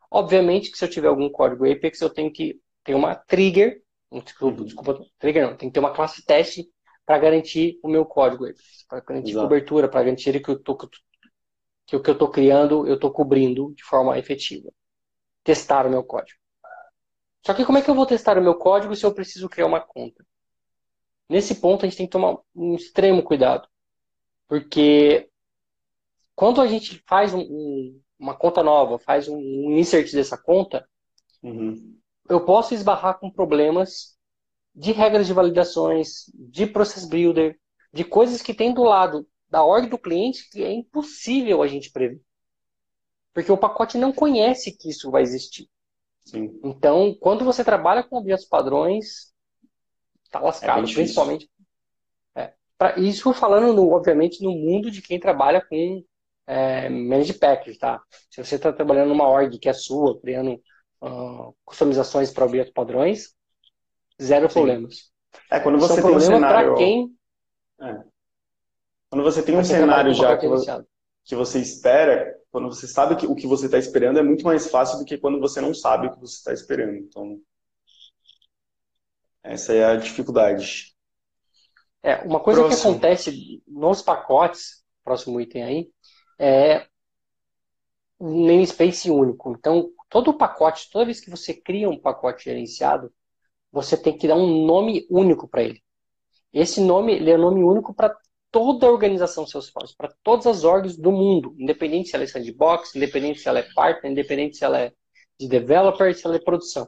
Obviamente 0.09 0.71
que 0.71 0.77
se 0.77 0.85
eu 0.85 0.89
tiver 0.89 1.09
algum 1.09 1.29
código 1.29 1.69
Apex, 1.69 2.01
eu 2.01 2.09
tenho 2.09 2.31
que 2.31 2.59
ter 2.83 2.95
uma 2.95 3.15
trigger, 3.15 3.81
desculpa, 4.23 4.63
desculpa 4.63 5.05
trigger 5.19 5.47
não, 5.47 5.57
tem 5.57 5.69
que 5.69 5.73
ter 5.73 5.79
uma 5.79 5.93
classe 5.93 6.23
teste 6.25 6.67
para 7.05 7.17
garantir 7.17 7.79
o 7.83 7.89
meu 7.89 8.05
código 8.05 8.45
Apex, 8.45 8.85
para 8.87 9.01
garantir 9.01 9.31
Exato. 9.31 9.45
cobertura, 9.45 9.89
para 9.89 10.03
garantir 10.03 10.41
que, 10.41 10.51
eu 10.51 10.59
tô, 10.59 10.77
que 10.77 11.95
o 11.95 12.01
que 12.01 12.09
eu 12.09 12.13
estou 12.13 12.29
criando 12.29 12.87
eu 12.87 12.95
estou 12.95 13.11
cobrindo 13.11 13.73
de 13.75 13.83
forma 13.83 14.17
efetiva. 14.17 14.71
Testar 15.43 15.85
o 15.85 15.89
meu 15.89 16.03
código. 16.03 16.42
Só 17.45 17.53
que 17.53 17.65
como 17.65 17.77
é 17.77 17.81
que 17.81 17.89
eu 17.89 17.95
vou 17.95 18.05
testar 18.05 18.37
o 18.37 18.41
meu 18.41 18.55
código 18.55 18.95
se 18.95 19.05
eu 19.05 19.13
preciso 19.13 19.49
criar 19.49 19.65
uma 19.65 19.81
conta? 19.81 20.25
Nesse 21.29 21.55
ponto 21.55 21.85
a 21.85 21.89
gente 21.89 21.97
tem 21.97 22.05
que 22.05 22.11
tomar 22.11 22.37
um 22.55 22.75
extremo 22.75 23.21
cuidado. 23.21 23.67
Porque 24.47 25.29
quando 26.35 26.61
a 26.61 26.67
gente 26.67 27.03
faz 27.07 27.33
um, 27.33 27.41
um, 27.41 28.01
uma 28.17 28.35
conta 28.35 28.63
nova, 28.63 28.97
faz 28.97 29.27
um, 29.27 29.37
um 29.37 29.77
insert 29.77 30.11
dessa 30.13 30.37
conta, 30.37 30.87
uhum. 31.41 31.97
eu 32.29 32.45
posso 32.45 32.73
esbarrar 32.73 33.19
com 33.19 33.29
problemas 33.29 34.17
de 34.73 34.91
regras 34.91 35.27
de 35.27 35.33
validações, 35.33 36.25
de 36.33 36.65
process 36.65 37.05
builder, 37.05 37.59
de 37.91 38.03
coisas 38.03 38.41
que 38.41 38.53
tem 38.53 38.73
do 38.73 38.83
lado 38.83 39.27
da 39.49 39.63
org 39.63 39.87
do 39.87 39.99
cliente 39.99 40.49
que 40.49 40.63
é 40.63 40.71
impossível 40.71 41.61
a 41.61 41.67
gente 41.67 41.91
prever. 41.91 42.21
Porque 43.33 43.51
o 43.51 43.57
pacote 43.57 43.97
não 43.97 44.13
conhece 44.13 44.71
que 44.71 44.89
isso 44.89 45.11
vai 45.11 45.21
existir. 45.21 45.69
Sim. 46.25 46.59
Então, 46.63 47.15
quando 47.19 47.43
você 47.43 47.63
trabalha 47.63 48.03
com 48.03 48.17
objetos 48.17 48.45
padrões, 48.45 49.33
tá 50.31 50.39
lascado, 50.39 50.89
é 50.89 50.93
principalmente. 50.93 51.49
É, 52.35 52.53
pra, 52.77 52.97
isso 52.97 53.33
falando, 53.33 53.73
no, 53.73 53.91
obviamente, 53.91 54.43
no 54.43 54.51
mundo 54.51 54.89
de 54.89 55.01
quem 55.01 55.19
trabalha 55.19 55.61
com 55.61 56.03
é, 56.47 56.89
managed 56.89 57.39
package, 57.39 57.77
tá? 57.77 58.01
Se 58.29 58.43
você 58.43 58.55
está 58.55 58.71
trabalhando 58.71 59.09
numa 59.09 59.27
org 59.27 59.57
que 59.59 59.69
é 59.69 59.73
sua, 59.73 60.19
criando 60.19 60.61
uh, 61.01 61.55
customizações 61.65 62.31
para 62.31 62.45
objetos 62.45 62.73
padrões, 62.73 63.35
zero 64.21 64.47
Sim. 64.47 64.53
problemas. 64.53 65.11
É, 65.51 65.59
quando 65.59 65.79
você 65.79 66.01
São 66.01 66.09
tem 66.09 66.15
um 66.15 66.19
cenário... 66.19 66.75
quem... 66.75 67.15
É. 67.81 68.03
Quando 69.09 69.23
você 69.23 69.43
tem 69.43 69.57
um 69.57 69.63
cenário 69.63 70.13
já 70.13 70.37
que 70.37 70.47
você, 70.47 70.83
que 71.23 71.35
você 71.35 71.59
espera, 71.59 72.35
quando 72.53 72.67
você 72.67 72.87
sabe 72.87 73.15
que 73.15 73.25
o 73.25 73.33
que 73.33 73.47
você 73.47 73.65
está 73.65 73.79
esperando, 73.79 74.19
é 74.19 74.21
muito 74.21 74.45
mais 74.45 74.69
fácil 74.69 74.99
do 74.99 75.05
que 75.05 75.17
quando 75.17 75.39
você 75.39 75.59
não 75.59 75.73
sabe 75.73 76.05
o 76.05 76.11
que 76.11 76.19
você 76.19 76.35
está 76.35 76.53
esperando. 76.53 76.95
Então, 76.97 77.41
essa 79.41 79.73
é 79.73 79.83
a 79.83 79.95
dificuldade. 79.95 80.95
É, 82.03 82.17
uma 82.17 82.39
coisa 82.39 82.59
próximo. 82.59 82.83
que 82.83 82.89
acontece 82.89 83.63
nos 83.67 84.03
pacotes, 84.03 84.85
próximo 85.03 85.41
item 85.41 85.63
aí, 85.63 85.91
é 86.37 86.87
um 88.19 88.45
namespace 88.45 89.09
único. 89.09 89.55
Então, 89.57 89.89
todo 90.07 90.29
o 90.29 90.37
pacote, 90.37 90.91
toda 90.91 91.05
vez 91.05 91.19
que 91.19 91.31
você 91.31 91.55
cria 91.55 91.89
um 91.89 91.99
pacote 91.99 92.43
gerenciado, 92.43 93.11
você 93.71 93.97
tem 93.97 94.15
que 94.15 94.27
dar 94.27 94.35
um 94.35 94.63
nome 94.63 95.07
único 95.09 95.47
para 95.47 95.63
ele. 95.63 95.81
Esse 96.53 96.79
nome 96.81 97.13
ele 97.13 97.31
é 97.31 97.37
nome 97.37 97.63
único 97.63 97.95
para 97.95 98.15
toda 98.53 98.85
a 98.85 98.91
organização 98.91 99.47
Salesforce, 99.47 99.95
para 99.97 100.13
todas 100.21 100.45
as 100.45 100.63
orgs 100.63 100.95
do 100.95 101.11
mundo, 101.11 101.55
independente 101.57 102.09
se 102.09 102.15
ela 102.15 102.23
é 102.23 102.27
sandbox, 102.27 102.95
independente 102.95 103.39
se 103.39 103.49
ela 103.49 103.57
é 103.57 103.67
partner, 103.73 104.11
independente 104.11 104.57
se 104.57 104.63
ela 104.63 104.79
é 104.79 104.93
de 105.39 105.47
developer, 105.47 106.15
se 106.15 106.23
ela 106.23 106.35
é 106.35 106.39
produção. 106.39 106.87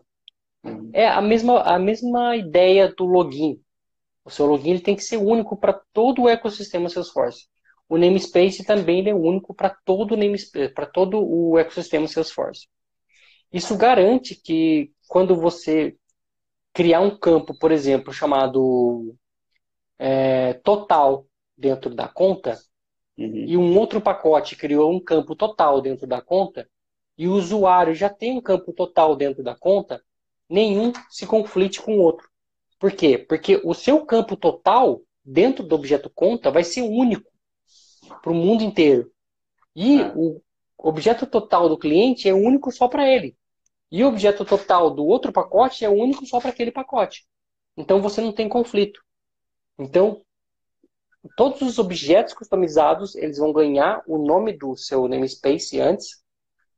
É 0.93 1.08
a 1.08 1.19
mesma, 1.21 1.62
a 1.63 1.80
mesma 1.80 2.36
ideia 2.38 2.93
do 2.95 3.06
login. 3.06 3.60
O 4.23 4.30
seu 4.30 4.45
login 4.45 4.71
ele 4.71 4.80
tem 4.80 4.95
que 4.95 5.04
ser 5.04 5.17
único 5.17 5.58
para 5.58 5.73
todo 5.91 6.21
o 6.21 6.30
ecossistema 6.30 6.88
Salesforce. 6.88 7.47
O 7.89 7.97
namespace 7.97 8.63
também 8.63 9.08
é 9.10 9.13
único 9.13 9.51
para 9.54 9.75
todo, 9.84 10.15
para 10.75 10.86
todo 10.86 11.19
o 11.19 11.58
ecossistema 11.58 12.08
Salesforce. 12.08 12.67
Isso 13.51 13.75
garante 13.75 14.36
que 14.36 14.91
quando 15.08 15.36
você 15.36 15.95
criar 16.71 16.99
um 16.99 17.17
campo, 17.17 17.58
por 17.58 17.71
exemplo, 17.71 18.13
chamado 18.13 19.15
é, 19.97 20.54
total 20.56 21.25
dentro 21.57 21.93
da 21.93 22.07
conta, 22.07 22.59
uhum. 23.17 23.35
e 23.35 23.57
um 23.57 23.77
outro 23.77 24.01
pacote 24.01 24.55
criou 24.55 24.91
um 24.91 24.99
campo 24.99 25.35
total 25.35 25.81
dentro 25.81 26.07
da 26.07 26.21
conta, 26.21 26.69
e 27.17 27.27
o 27.27 27.33
usuário 27.33 27.95
já 27.95 28.09
tem 28.09 28.37
um 28.37 28.41
campo 28.41 28.73
total 28.73 29.15
dentro 29.15 29.43
da 29.43 29.55
conta, 29.55 30.03
nenhum 30.49 30.91
se 31.09 31.25
conflite 31.25 31.81
com 31.81 31.97
o 31.97 32.01
outro. 32.01 32.29
Por 32.79 32.91
quê? 32.91 33.17
Porque 33.17 33.61
o 33.63 33.73
seu 33.73 34.05
campo 34.05 34.35
total 34.35 35.01
dentro 35.23 35.63
do 35.63 35.75
objeto 35.75 36.09
conta 36.09 36.51
vai 36.51 36.63
ser 36.63 36.81
único 36.81 37.31
para 38.21 38.31
o 38.31 38.35
mundo 38.35 38.63
inteiro. 38.63 39.11
E 39.75 40.01
é. 40.01 40.13
o 40.15 40.41
objeto 40.77 41.25
total 41.25 41.69
do 41.69 41.77
cliente 41.77 42.27
é 42.27 42.33
único 42.33 42.71
só 42.71 42.87
para 42.87 43.09
ele. 43.09 43.35
E 43.91 44.03
o 44.03 44.07
objeto 44.07 44.43
total 44.43 44.91
do 44.91 45.05
outro 45.05 45.31
pacote 45.31 45.85
é 45.85 45.89
único 45.89 46.25
só 46.25 46.39
para 46.39 46.49
aquele 46.49 46.71
pacote. 46.71 47.25
Então 47.77 48.01
você 48.01 48.21
não 48.21 48.33
tem 48.33 48.49
conflito. 48.49 49.01
Então, 49.77 50.24
todos 51.35 51.61
os 51.61 51.79
objetos 51.79 52.33
customizados, 52.33 53.15
eles 53.15 53.38
vão 53.38 53.51
ganhar 53.53 54.01
o 54.07 54.17
nome 54.17 54.57
do 54.57 54.75
seu 54.75 55.07
namespace 55.07 55.79
antes 55.79 56.25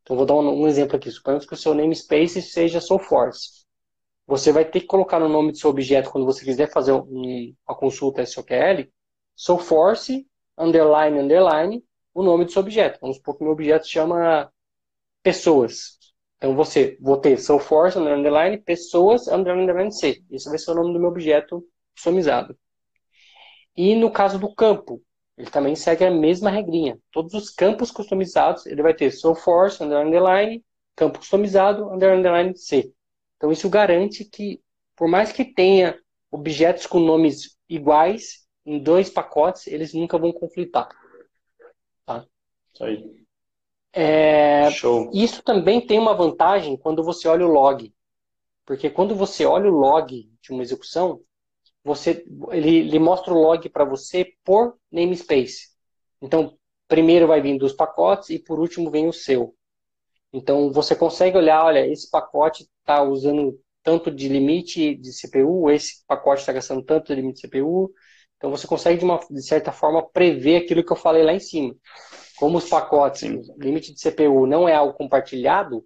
então, 0.08 0.16
vou 0.16 0.26
dar 0.26 0.36
um, 0.36 0.66
exemplo 0.66 0.96
aqui. 0.96 1.12
Suponhamos 1.12 1.46
que 1.46 1.54
o 1.54 1.58
seu 1.58 1.74
namespace 1.74 2.42
seja 2.42 2.80
SoForce. 2.80 3.66
Você 4.26 4.54
vai 4.54 4.64
ter 4.64 4.80
que 4.80 4.88
colocar 4.88 5.20
no 5.20 5.28
nome 5.28 5.52
do 5.52 5.58
seu 5.58 5.70
objeto, 5.70 6.10
quando 6.10 6.26
você 6.26 6.46
quiser 6.46 6.72
fazer 6.72 6.94
um, 6.94 7.54
uma 7.68 7.76
consulta 7.76 8.26
SOQL, 8.26 8.90
SoForce, 9.36 10.26
underline, 10.58 11.20
underline, 11.20 11.84
o 12.14 12.24
nome 12.24 12.46
do 12.46 12.52
seu 12.54 12.62
objeto. 12.62 13.00
Vamos 13.02 13.18
supor 13.18 13.38
que 13.38 13.44
meu 13.44 13.52
objeto 13.52 13.86
chama 13.86 14.50
pessoas. 15.22 15.98
Então, 16.38 16.56
você, 16.56 16.98
vou 17.02 17.18
ter 17.18 17.38
SoForce, 17.38 18.00
underline, 18.00 18.58
pessoas, 18.60 19.28
underline, 19.28 19.64
underline, 19.64 19.92
C. 19.92 20.24
Esse 20.32 20.48
vai 20.48 20.58
ser 20.58 20.72
o 20.72 20.76
nome 20.76 20.94
do 20.94 21.00
meu 21.02 21.10
objeto 21.10 21.62
customizado. 21.94 22.58
E 23.78 23.94
no 23.94 24.12
caso 24.12 24.40
do 24.40 24.54
campo, 24.54 25.02
ele 25.38 25.52
também 25.52 25.76
segue 25.76 26.04
a 26.04 26.10
mesma 26.10 26.50
regrinha. 26.50 27.00
Todos 27.12 27.36
os 27.36 27.52
campos 27.52 27.92
customizados, 27.92 28.66
ele 28.66 28.82
vai 28.82 28.96
ter 28.96 29.12
SoForce, 29.12 29.84
underline, 29.84 30.66
campo 30.96 31.20
customizado, 31.20 31.94
underline 31.94 32.58
C. 32.58 32.92
Então 33.38 33.52
isso 33.52 33.70
garante 33.70 34.26
que, 34.26 34.60
por 34.96 35.08
mais 35.08 35.32
que 35.32 35.46
tenha 35.46 35.98
objetos 36.32 36.88
com 36.88 37.00
nomes 37.00 37.56
iguais 37.70 38.48
em 38.66 38.80
dois 38.80 39.12
pacotes, 39.12 39.68
eles 39.68 39.94
nunca 39.94 40.18
vão 40.18 40.34
conflitar. 40.34 40.90
Tá? 42.04 42.26
Isso 42.74 42.84
aí. 42.84 43.28
É, 43.94 44.70
Show. 44.72 45.10
Isso 45.14 45.44
também 45.44 45.86
tem 45.86 46.00
uma 46.00 46.16
vantagem 46.16 46.76
quando 46.78 47.04
você 47.04 47.28
olha 47.28 47.46
o 47.46 47.52
log. 47.52 47.94
Porque 48.66 48.90
quando 48.90 49.16
você 49.16 49.46
olha 49.46 49.70
o 49.70 49.76
log 49.76 50.30
de 50.42 50.52
uma 50.52 50.64
execução, 50.64 51.22
você 51.88 52.26
ele, 52.52 52.80
ele 52.80 53.00
mostra 53.00 53.34
o 53.34 53.42
log 53.42 53.68
para 53.70 53.86
você 53.86 54.34
por 54.44 54.78
namespace. 54.92 55.70
Então, 56.22 56.58
primeiro 56.88 57.28
vai 57.28 57.42
vir 57.42 57.58
dos 57.58 57.74
pacotes 57.74 58.30
e 58.30 58.40
por 58.40 58.60
último 58.60 58.92
vem 58.92 59.08
o 59.08 59.14
seu. 59.14 59.56
Então, 60.34 60.72
você 60.72 60.96
consegue 60.96 61.38
olhar, 61.38 61.64
olha, 61.64 61.88
esse 61.88 62.10
pacote 62.10 62.68
está 62.80 63.02
usando 63.02 63.58
tanto 63.82 64.12
de 64.12 64.28
limite 64.28 64.96
de 64.96 65.12
CPU, 65.14 65.72
esse 65.72 66.06
pacote 66.06 66.42
está 66.42 66.52
gastando 66.52 66.84
tanto 66.84 67.08
de 67.08 67.22
limite 67.22 67.42
de 67.42 67.48
CPU. 67.48 67.94
Então, 68.36 68.52
você 68.52 68.68
consegue, 68.68 69.00
de, 69.00 69.06
uma, 69.06 69.20
de 69.30 69.42
certa 69.42 69.72
forma, 69.72 70.08
prever 70.10 70.58
aquilo 70.58 70.84
que 70.84 70.92
eu 70.92 70.98
falei 70.98 71.24
lá 71.24 71.34
em 71.34 71.40
cima. 71.40 71.74
Como 72.38 72.58
os 72.58 72.70
pacotes, 72.70 73.22
limite 73.58 73.94
de 73.94 74.02
CPU 74.02 74.46
não 74.46 74.68
é 74.68 74.76
algo 74.76 74.94
compartilhado, 74.94 75.86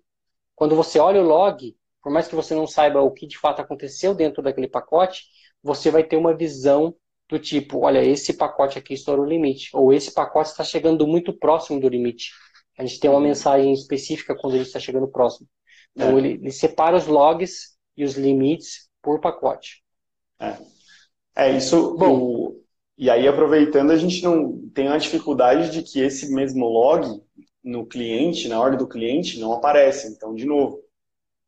quando 0.55 0.75
você 0.75 0.99
olha 0.99 1.21
o 1.21 1.25
log, 1.25 1.75
por 2.01 2.11
mais 2.11 2.27
que 2.27 2.35
você 2.35 2.55
não 2.55 2.65
saiba 2.65 3.01
o 3.01 3.11
que 3.11 3.27
de 3.27 3.37
fato 3.37 3.61
aconteceu 3.61 4.15
dentro 4.15 4.41
daquele 4.41 4.67
pacote, 4.67 5.25
você 5.63 5.91
vai 5.91 6.03
ter 6.03 6.17
uma 6.17 6.35
visão 6.35 6.95
do 7.29 7.39
tipo, 7.39 7.79
olha, 7.85 8.03
esse 8.03 8.33
pacote 8.33 8.77
aqui 8.77 8.93
estourou 8.93 9.25
o 9.25 9.29
limite, 9.29 9.69
ou 9.73 9.93
esse 9.93 10.13
pacote 10.13 10.49
está 10.49 10.63
chegando 10.63 11.07
muito 11.07 11.31
próximo 11.31 11.79
do 11.79 11.87
limite. 11.87 12.31
A 12.77 12.85
gente 12.85 12.99
tem 12.99 13.09
uma 13.09 13.19
uhum. 13.19 13.25
mensagem 13.25 13.71
específica 13.71 14.35
quando 14.35 14.55
ele 14.55 14.63
está 14.63 14.79
chegando 14.79 15.07
próximo. 15.07 15.47
Então, 15.95 16.17
é. 16.17 16.19
ele, 16.19 16.29
ele, 16.33 16.51
separa 16.51 16.97
os 16.97 17.07
logs 17.07 17.77
e 17.95 18.03
os 18.03 18.15
limites 18.15 18.89
por 19.01 19.21
pacote. 19.21 19.81
É, 20.39 20.57
é 21.35 21.57
isso. 21.57 21.95
Bom, 21.95 22.19
o... 22.19 22.61
E 22.97 23.09
aí, 23.09 23.27
aproveitando, 23.27 23.91
a 23.91 23.97
gente 23.97 24.21
não 24.23 24.69
tem 24.73 24.89
a 24.89 24.97
dificuldade 24.97 25.71
de 25.71 25.81
que 25.81 25.99
esse 25.99 26.31
mesmo 26.33 26.67
log 26.67 27.21
no 27.63 27.85
cliente, 27.85 28.47
na 28.47 28.59
ordem 28.59 28.77
do 28.77 28.87
cliente, 28.87 29.39
não 29.39 29.53
aparece. 29.53 30.07
Então, 30.07 30.35
de 30.35 30.45
novo, 30.45 30.79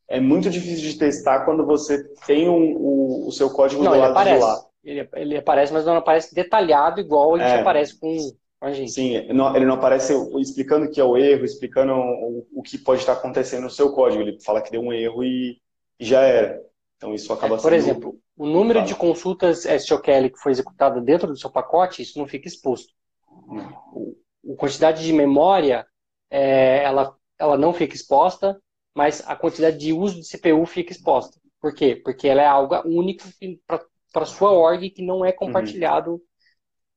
é 0.09 0.19
muito 0.19 0.49
difícil 0.49 0.89
de 0.89 0.97
testar 0.97 1.45
quando 1.45 1.65
você 1.65 2.03
tem 2.25 2.49
um, 2.49 2.75
o, 2.75 3.27
o 3.27 3.31
seu 3.31 3.49
código 3.49 3.83
não, 3.83 3.91
do 3.91 3.97
lado 3.97 4.11
aparece. 4.11 4.39
de 4.39 4.43
lá. 4.43 4.65
Ele, 4.83 5.09
ele 5.13 5.37
aparece, 5.37 5.71
mas 5.71 5.85
não 5.85 5.95
aparece 5.95 6.35
detalhado 6.35 6.99
igual 6.99 7.35
ele 7.35 7.45
é. 7.45 7.61
aparece 7.61 7.97
com, 7.97 8.17
a 8.63 8.71
gente. 8.71 8.91
Sim, 8.91 9.15
ele 9.15 9.33
não 9.33 9.73
aparece 9.73 10.13
explicando 10.39 10.85
o 10.85 10.89
que 10.89 10.99
é 10.99 11.03
o 11.03 11.17
erro, 11.17 11.43
explicando 11.43 11.93
o, 11.93 12.47
o 12.53 12.61
que 12.63 12.77
pode 12.77 13.01
estar 13.01 13.13
acontecendo 13.13 13.63
no 13.63 13.69
seu 13.69 13.91
código. 13.91 14.21
Ele 14.21 14.39
fala 14.41 14.61
que 14.61 14.71
deu 14.71 14.81
um 14.81 14.93
erro 14.93 15.21
e, 15.23 15.57
e 15.99 16.05
já 16.05 16.21
era. 16.21 16.61
Então 16.95 17.13
isso 17.13 17.33
acaba 17.33 17.57
é, 17.57 17.59
Por 17.59 17.73
exemplo, 17.73 18.17
o 18.37 18.45
número 18.45 18.81
de 18.83 18.95
consultas 18.95 19.65
SQL 19.65 20.29
que 20.31 20.39
foi 20.39 20.53
executada 20.53 21.01
dentro 21.01 21.27
do 21.27 21.37
seu 21.37 21.51
pacote, 21.51 22.01
isso 22.01 22.17
não 22.17 22.25
fica 22.25 22.47
exposto. 22.47 22.93
A 23.51 24.55
quantidade 24.55 25.03
de 25.03 25.11
memória, 25.11 25.85
é, 26.31 26.83
ela, 26.83 27.13
ela 27.37 27.57
não 27.57 27.73
fica 27.73 27.93
exposta, 27.93 28.57
mas 28.93 29.23
a 29.27 29.35
quantidade 29.35 29.77
de 29.77 29.93
uso 29.93 30.19
de 30.19 30.27
CPU 30.27 30.65
fica 30.65 30.91
exposta. 30.91 31.39
Por 31.59 31.73
quê? 31.73 31.95
Porque 31.95 32.27
ela 32.27 32.41
é 32.41 32.47
algo 32.47 32.75
único 32.85 33.23
para 34.11 34.25
sua 34.25 34.51
org 34.51 34.89
que 34.89 35.01
não 35.01 35.25
é 35.25 35.31
compartilhado, 35.31 36.11
uhum. 36.11 36.21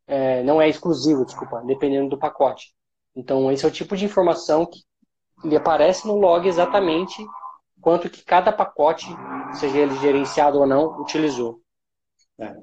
é, 0.07 0.43
não 0.43 0.61
é 0.61 0.69
exclusivo, 0.69 1.25
desculpa, 1.25 1.63
dependendo 1.65 2.11
do 2.11 2.19
pacote. 2.19 2.75
Então, 3.15 3.51
esse 3.51 3.65
é 3.65 3.69
o 3.69 3.73
tipo 3.73 3.97
de 3.97 4.05
informação 4.05 4.67
que 4.67 4.81
ele 5.45 5.57
aparece 5.57 6.07
no 6.07 6.17
log 6.17 6.47
exatamente 6.47 7.25
quanto 7.81 8.11
que 8.11 8.25
cada 8.25 8.53
pacote, 8.53 9.07
seja 9.55 9.79
ele 9.79 9.97
gerenciado 9.99 10.59
ou 10.59 10.67
não, 10.67 11.01
utilizou. 11.01 11.61
É. 12.39 12.55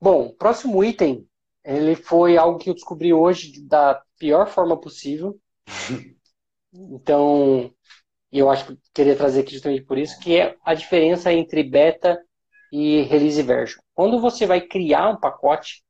Bom, 0.00 0.34
próximo 0.34 0.82
item, 0.82 1.28
ele 1.64 1.94
foi 1.94 2.36
algo 2.36 2.58
que 2.58 2.70
eu 2.70 2.74
descobri 2.74 3.12
hoje 3.12 3.62
da 3.62 4.02
pior 4.18 4.48
forma 4.48 4.80
possível. 4.80 5.38
Então, 6.74 7.72
eu 8.32 8.50
acho 8.50 8.66
que 8.66 8.78
queria 8.92 9.16
trazer 9.16 9.40
aqui 9.42 9.52
justamente 9.52 9.84
por 9.84 9.96
isso, 9.96 10.18
que 10.18 10.36
é 10.36 10.56
a 10.64 10.74
diferença 10.74 11.32
entre 11.32 11.62
beta 11.62 12.20
e 12.72 13.02
release 13.02 13.40
version. 13.42 13.80
Quando 13.94 14.20
você 14.20 14.44
vai 14.46 14.60
criar 14.60 15.08
um 15.10 15.20
pacote, 15.20 15.84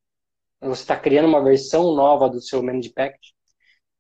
você 0.61 0.83
está 0.83 0.97
criando 0.97 1.27
uma 1.27 1.43
versão 1.43 1.95
nova 1.95 2.29
do 2.29 2.41
seu 2.41 2.63
manage 2.63 2.91
package, 2.91 3.35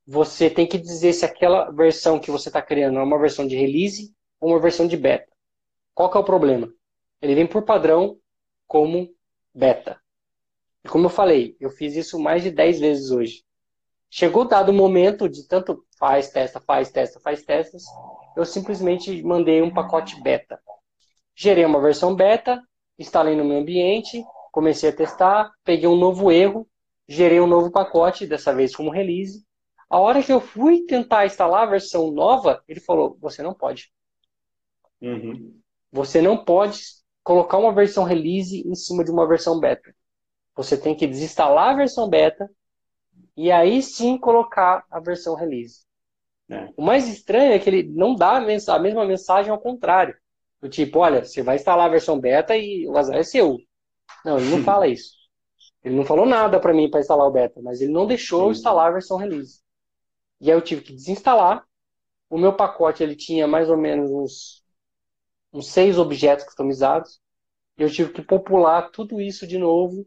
você 0.06 0.50
tem 0.50 0.66
que 0.66 0.76
dizer 0.78 1.14
se 1.14 1.24
aquela 1.24 1.70
versão 1.70 2.20
que 2.20 2.30
você 2.30 2.50
está 2.50 2.60
criando 2.60 2.98
é 2.98 3.02
uma 3.02 3.18
versão 3.18 3.46
de 3.46 3.56
release 3.56 4.14
ou 4.38 4.50
uma 4.50 4.60
versão 4.60 4.86
de 4.86 4.96
beta. 4.96 5.32
Qual 5.94 6.10
que 6.10 6.16
é 6.18 6.20
o 6.20 6.24
problema? 6.24 6.70
Ele 7.22 7.34
vem 7.34 7.46
por 7.46 7.62
padrão 7.62 8.18
como 8.66 9.08
beta. 9.54 9.98
E 10.84 10.88
como 10.88 11.06
eu 11.06 11.10
falei, 11.10 11.56
eu 11.58 11.70
fiz 11.70 11.96
isso 11.96 12.18
mais 12.18 12.42
de 12.42 12.50
10 12.50 12.80
vezes 12.80 13.10
hoje. 13.10 13.42
Chegou 14.10 14.46
dado 14.46 14.70
o 14.70 14.74
momento 14.74 15.28
de 15.28 15.46
tanto 15.46 15.84
faz, 15.98 16.30
testa, 16.30 16.60
faz, 16.60 16.90
testa, 16.90 17.20
faz 17.20 17.42
testas, 17.42 17.82
eu 18.36 18.44
simplesmente 18.44 19.22
mandei 19.22 19.62
um 19.62 19.72
pacote 19.72 20.20
beta. 20.22 20.60
Gerei 21.34 21.64
uma 21.64 21.80
versão 21.80 22.14
beta, 22.14 22.62
instalei 22.98 23.34
no 23.34 23.44
meu 23.44 23.58
ambiente, 23.58 24.24
comecei 24.52 24.90
a 24.90 24.96
testar, 24.96 25.50
peguei 25.64 25.88
um 25.88 25.96
novo 25.96 26.30
erro, 26.30 26.68
gerei 27.08 27.40
um 27.40 27.46
novo 27.46 27.70
pacote, 27.70 28.26
dessa 28.26 28.54
vez 28.54 28.74
como 28.74 28.90
release. 28.90 29.44
A 29.90 29.98
hora 29.98 30.22
que 30.22 30.32
eu 30.32 30.40
fui 30.40 30.84
tentar 30.86 31.26
instalar 31.26 31.62
a 31.62 31.70
versão 31.70 32.10
nova, 32.10 32.62
ele 32.68 32.80
falou: 32.80 33.16
você 33.20 33.42
não 33.42 33.54
pode. 33.54 33.92
Uhum. 35.00 35.60
Você 35.92 36.20
não 36.22 36.44
pode 36.44 36.80
colocar 37.22 37.58
uma 37.58 37.72
versão 37.72 38.04
release 38.04 38.66
em 38.66 38.74
cima 38.74 39.04
de 39.04 39.10
uma 39.10 39.26
versão 39.26 39.58
beta. 39.58 39.94
Você 40.56 40.76
tem 40.76 40.94
que 40.94 41.06
desinstalar 41.06 41.70
a 41.70 41.76
versão 41.76 42.08
beta 42.08 42.48
e 43.36 43.50
aí 43.50 43.82
sim 43.82 44.16
colocar 44.18 44.84
a 44.90 45.00
versão 45.00 45.34
release. 45.34 45.84
É. 46.48 46.68
O 46.76 46.82
mais 46.82 47.08
estranho 47.08 47.52
é 47.52 47.58
que 47.58 47.68
ele 47.68 47.82
não 47.82 48.14
dá 48.14 48.36
a 48.36 48.78
mesma 48.78 49.04
mensagem 49.04 49.50
ao 49.50 49.60
contrário. 49.60 50.16
Do 50.60 50.68
tipo, 50.68 51.00
olha, 51.00 51.24
você 51.24 51.42
vai 51.42 51.56
instalar 51.56 51.86
a 51.86 51.90
versão 51.90 52.18
beta 52.18 52.56
e 52.56 52.86
o 52.86 52.96
azar 52.96 53.16
é 53.16 53.22
seu. 53.22 53.58
Não, 54.24 54.38
ele 54.38 54.50
não 54.50 54.62
fala 54.62 54.86
isso. 54.86 55.14
Ele 55.82 55.96
não 55.96 56.04
falou 56.04 56.24
nada 56.24 56.58
para 56.58 56.72
mim 56.72 56.90
para 56.90 57.00
instalar 57.00 57.26
o 57.26 57.30
beta, 57.30 57.60
mas 57.62 57.80
ele 57.80 57.92
não 57.92 58.06
deixou 58.06 58.44
eu 58.44 58.50
instalar 58.52 58.88
a 58.88 58.92
versão 58.92 59.18
release. 59.18 59.60
E 60.40 60.50
aí 60.50 60.56
eu 60.56 60.62
tive 60.62 60.82
que 60.82 60.92
desinstalar. 60.92 61.64
O 62.30 62.38
meu 62.38 62.54
pacote 62.54 63.02
ele 63.02 63.14
tinha 63.14 63.46
mais 63.46 63.68
ou 63.68 63.76
menos 63.76 64.10
uns, 64.10 64.64
uns 65.52 65.68
seis 65.70 65.98
objetos 65.98 66.44
customizados. 66.44 67.20
Eu 67.76 67.90
tive 67.90 68.12
que 68.12 68.22
popular 68.22 68.90
tudo 68.90 69.20
isso 69.20 69.46
de 69.46 69.58
novo 69.58 70.06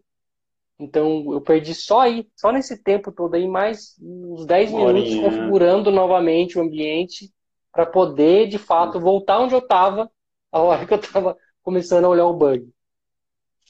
então 0.80 1.34
eu 1.34 1.42
perdi 1.42 1.74
só 1.74 2.02
aí, 2.02 2.28
só 2.36 2.52
nesse 2.52 2.82
tempo 2.82 3.12
todo 3.12 3.36
aí, 3.36 3.48
mais 3.48 3.96
uns 4.00 4.46
10 4.46 4.72
minutos 4.72 5.16
configurando 5.16 5.92
novamente 5.92 6.58
o 6.58 6.62
ambiente 6.62 7.32
para 7.72 7.86
poder, 7.86 8.48
de 8.48 8.58
fato, 8.58 9.00
voltar 9.00 9.40
onde 9.40 9.54
eu 9.54 9.60
estava 9.60 10.10
a 10.52 10.60
hora 10.60 10.86
que 10.86 10.94
eu 10.94 11.00
estava 11.00 11.38
começando 11.62 12.06
a 12.06 12.10
olhar 12.10 12.26
o 12.26 12.34
bug. 12.34 12.70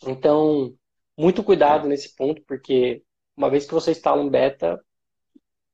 Então, 0.05 0.73
muito 1.17 1.43
cuidado 1.43 1.87
nesse 1.87 2.15
ponto, 2.15 2.41
porque 2.43 3.01
uma 3.35 3.49
vez 3.49 3.65
que 3.65 3.73
você 3.73 3.91
instala 3.91 4.21
um 4.21 4.29
beta, 4.29 4.79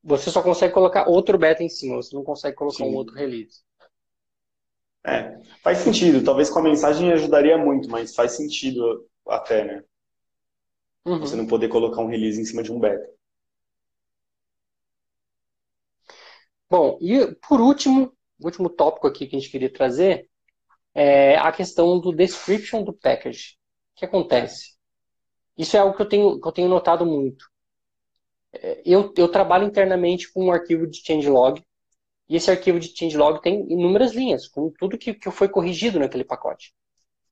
você 0.03 0.29
só 0.29 0.41
consegue 0.41 0.73
colocar 0.73 1.07
outro 1.07 1.37
beta 1.37 1.63
em 1.63 1.69
cima, 1.69 1.95
você 1.95 2.15
não 2.15 2.23
consegue 2.23 2.55
colocar 2.55 2.77
Sim. 2.77 2.91
um 2.91 2.95
outro 2.95 3.15
release. 3.15 3.61
É, 5.05 5.37
faz 5.61 5.79
sentido. 5.79 6.23
Talvez 6.23 6.49
com 6.49 6.59
a 6.59 6.63
mensagem 6.63 7.11
ajudaria 7.11 7.57
muito, 7.57 7.89
mas 7.89 8.15
faz 8.15 8.33
sentido 8.33 9.05
até, 9.27 9.65
né? 9.65 9.83
Uhum. 11.05 11.19
Você 11.19 11.35
não 11.35 11.47
poder 11.47 11.67
colocar 11.67 12.01
um 12.01 12.07
release 12.07 12.39
em 12.39 12.45
cima 12.45 12.63
de 12.63 12.71
um 12.71 12.79
beta. 12.79 13.07
Bom, 16.69 16.97
e 17.01 17.35
por 17.47 17.61
último, 17.61 18.13
o 18.39 18.45
último 18.45 18.69
tópico 18.69 19.07
aqui 19.07 19.27
que 19.27 19.35
a 19.35 19.39
gente 19.39 19.51
queria 19.51 19.71
trazer 19.71 20.27
é 20.93 21.37
a 21.37 21.51
questão 21.51 21.99
do 21.99 22.13
description 22.13 22.83
do 22.83 22.93
package. 22.93 23.57
O 23.95 23.99
que 23.99 24.05
acontece? 24.05 24.73
Isso 25.57 25.77
é 25.77 25.79
algo 25.79 25.95
que 25.95 26.01
eu 26.01 26.09
tenho, 26.09 26.39
que 26.39 26.47
eu 26.47 26.51
tenho 26.51 26.69
notado 26.69 27.05
muito. 27.05 27.45
É, 28.51 28.81
eu, 28.85 29.13
eu 29.17 29.27
trabalho 29.27 29.65
internamente 29.65 30.31
com 30.31 30.45
um 30.45 30.51
arquivo 30.51 30.87
de 30.87 31.01
changelog, 31.05 31.61
e 32.29 32.35
esse 32.35 32.49
arquivo 32.49 32.79
de 32.79 32.95
changelog 32.95 33.41
tem 33.41 33.71
inúmeras 33.71 34.13
linhas, 34.13 34.47
com 34.47 34.71
tudo 34.79 34.97
que, 34.97 35.13
que 35.13 35.31
foi 35.31 35.49
corrigido 35.49 35.99
naquele 35.99 36.23
pacote. 36.23 36.73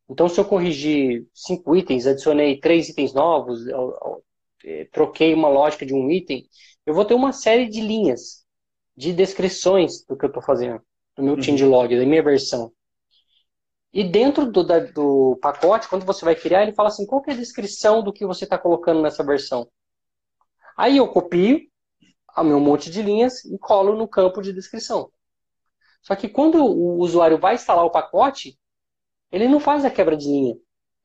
Então, 0.10 0.28
se 0.28 0.40
eu 0.40 0.46
corrigir 0.46 1.26
cinco 1.34 1.76
itens, 1.76 2.06
adicionei 2.06 2.60
três 2.60 2.90
itens 2.90 3.14
novos, 3.14 3.66
eu, 3.68 4.24
troquei 4.92 5.34
uma 5.34 5.48
lógica 5.48 5.86
de 5.86 5.94
um 5.94 6.10
item, 6.12 6.46
eu 6.86 6.94
vou 6.94 7.06
ter 7.06 7.14
uma 7.14 7.32
série 7.32 7.68
de 7.68 7.82
linhas, 7.82 8.46
de 8.96 9.14
descrições 9.14 10.06
do 10.06 10.18
que 10.18 10.26
eu 10.26 10.28
estou 10.28 10.44
fazendo, 10.44 10.82
do 11.16 11.24
meu 11.24 11.36
uhum. 11.36 11.70
log, 11.70 11.98
da 11.98 12.06
minha 12.06 12.24
versão. 12.24 12.72
E 13.94 14.04
dentro 14.04 14.50
do, 14.50 14.64
da, 14.64 14.80
do 14.80 15.38
pacote, 15.42 15.88
quando 15.88 16.06
você 16.06 16.24
vai 16.24 16.36
criar, 16.36 16.64
ele 16.64 16.74
fala 16.74 16.90
assim, 16.90 17.06
qual 17.06 17.22
é 17.28 17.32
a 17.32 17.36
descrição 17.36 18.02
do 18.02 18.14
que 18.14 18.26
você 18.26 18.46
está 18.46 18.58
colocando 18.58 19.02
nessa 19.02 19.24
versão? 19.24 19.68
Aí 20.78 20.98
eu 20.98 21.08
copio 21.08 21.60
o 22.38 22.44
meu 22.44 22.60
monte 22.60 22.90
de 22.90 23.02
linhas 23.02 23.44
e 23.44 23.58
colo 23.58 23.96
no 23.96 24.08
campo 24.08 24.42
de 24.42 24.54
descrição. 24.54 25.12
Só 26.02 26.16
que 26.16 26.30
quando 26.30 26.64
o 26.64 26.98
usuário 27.00 27.38
vai 27.38 27.56
instalar 27.56 27.84
o 27.84 27.92
pacote, 27.92 28.58
ele 29.32 29.48
não 29.48 29.60
faz 29.60 29.86
a 29.86 29.90
quebra 29.90 30.18
de 30.18 30.28
linha. 30.28 30.56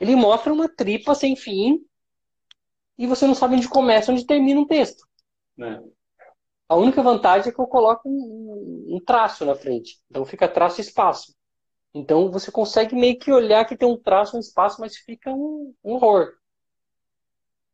Ele 0.01 0.17
mostra 0.17 0.53
uma 0.53 0.69
tripa 0.69 1.15
sem 1.15 1.37
fim 1.37 1.81
e 2.99 3.07
você 3.07 3.27
não 3.27 3.35
sabe 3.35 3.57
onde 3.57 3.69
começa, 3.69 4.11
onde 4.11 4.27
termina 4.27 4.61
um 4.61 4.67
texto. 4.67 5.07
É. 5.61 5.81
A 6.69 6.75
única 6.75 7.03
vantagem 7.03 7.49
é 7.49 7.53
que 7.53 7.61
eu 7.61 7.67
coloco 7.67 8.09
um, 8.09 8.97
um, 8.97 9.01
traço 9.01 9.45
na 9.45 9.55
frente. 9.55 10.01
Então 10.11 10.25
fica 10.25 10.49
traço 10.49 10.81
e 10.81 10.83
espaço. 10.85 11.35
Então 11.95 12.31
você 12.31 12.51
consegue 12.51 12.95
meio 12.95 13.19
que 13.19 13.33
olhar 13.33 13.65
que 13.65 13.77
tem 13.77 13.89
um 13.89 13.97
traço, 13.97 14.37
um 14.37 14.41
espaço, 14.41 14.81
mas 14.81 14.97
fica 14.97 15.31
um, 15.31 15.73
um 15.85 15.95
horror. 15.95 16.33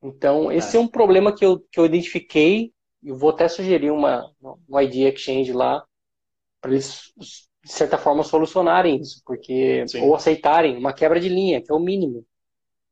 Então 0.02 0.52
esse 0.52 0.76
é. 0.76 0.80
é 0.80 0.82
um 0.82 0.88
problema 0.88 1.34
que 1.34 1.44
eu, 1.44 1.60
que 1.60 1.80
eu 1.80 1.86
identifiquei. 1.86 2.72
Eu 3.02 3.16
vou 3.16 3.30
até 3.30 3.48
sugerir 3.48 3.90
uma, 3.90 4.30
uma 4.68 4.82
ID 4.82 5.12
Exchange 5.12 5.52
lá 5.52 5.84
para 6.60 6.70
eles 6.70 7.12
de 7.64 7.72
certa 7.72 7.96
forma, 7.96 8.24
solucionarem 8.24 9.00
isso, 9.00 9.22
porque 9.24 9.86
Sim. 9.86 10.02
ou 10.02 10.14
aceitarem 10.14 10.76
uma 10.76 10.92
quebra 10.92 11.20
de 11.20 11.28
linha, 11.28 11.62
que 11.62 11.70
é 11.70 11.74
o 11.74 11.78
mínimo. 11.78 12.26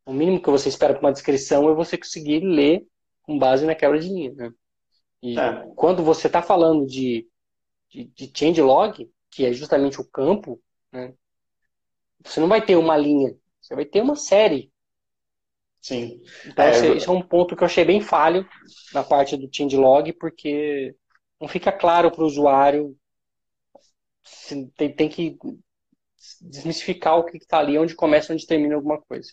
O 0.06 0.12
mínimo 0.12 0.40
que 0.40 0.50
você 0.50 0.68
espera 0.68 0.94
para 0.94 1.00
uma 1.00 1.12
descrição 1.12 1.68
é 1.68 1.74
você 1.74 1.98
conseguir 1.98 2.40
ler 2.40 2.86
com 3.22 3.38
base 3.38 3.66
na 3.66 3.74
quebra 3.74 3.98
de 3.98 4.08
linha. 4.08 4.32
Né? 4.32 4.50
E 5.22 5.38
é. 5.38 5.66
quando 5.74 6.04
você 6.04 6.28
está 6.28 6.40
falando 6.40 6.86
de, 6.86 7.28
de, 7.88 8.04
de 8.04 8.32
changelog, 8.32 9.10
que 9.30 9.44
é 9.44 9.52
justamente 9.52 10.00
o 10.00 10.08
campo, 10.08 10.60
né, 10.92 11.14
você 12.24 12.38
não 12.38 12.48
vai 12.48 12.64
ter 12.64 12.76
uma 12.76 12.96
linha, 12.96 13.36
você 13.60 13.74
vai 13.74 13.84
ter 13.84 14.00
uma 14.00 14.16
série. 14.16 14.72
Sim. 15.80 16.20
Então, 16.46 16.64
é, 16.64 16.70
esse, 16.70 16.86
esse, 16.88 17.08
é 17.08 17.12
um 17.12 17.22
ponto 17.22 17.56
que 17.56 17.62
eu 17.62 17.66
achei 17.66 17.84
bem 17.84 18.00
falho 18.00 18.46
na 18.92 19.02
parte 19.02 19.36
do 19.36 19.48
changelog, 19.52 20.12
porque 20.12 20.94
não 21.40 21.48
fica 21.48 21.72
claro 21.72 22.10
para 22.10 22.22
o 22.22 22.26
usuário 22.26 22.96
tem, 24.76 24.92
tem 24.94 25.08
que 25.08 25.38
desmistificar 26.40 27.18
o 27.18 27.24
que 27.24 27.38
está 27.38 27.58
ali, 27.58 27.78
onde 27.78 27.94
começa 27.94 28.32
onde 28.32 28.46
termina 28.46 28.74
alguma 28.74 29.00
coisa. 29.00 29.30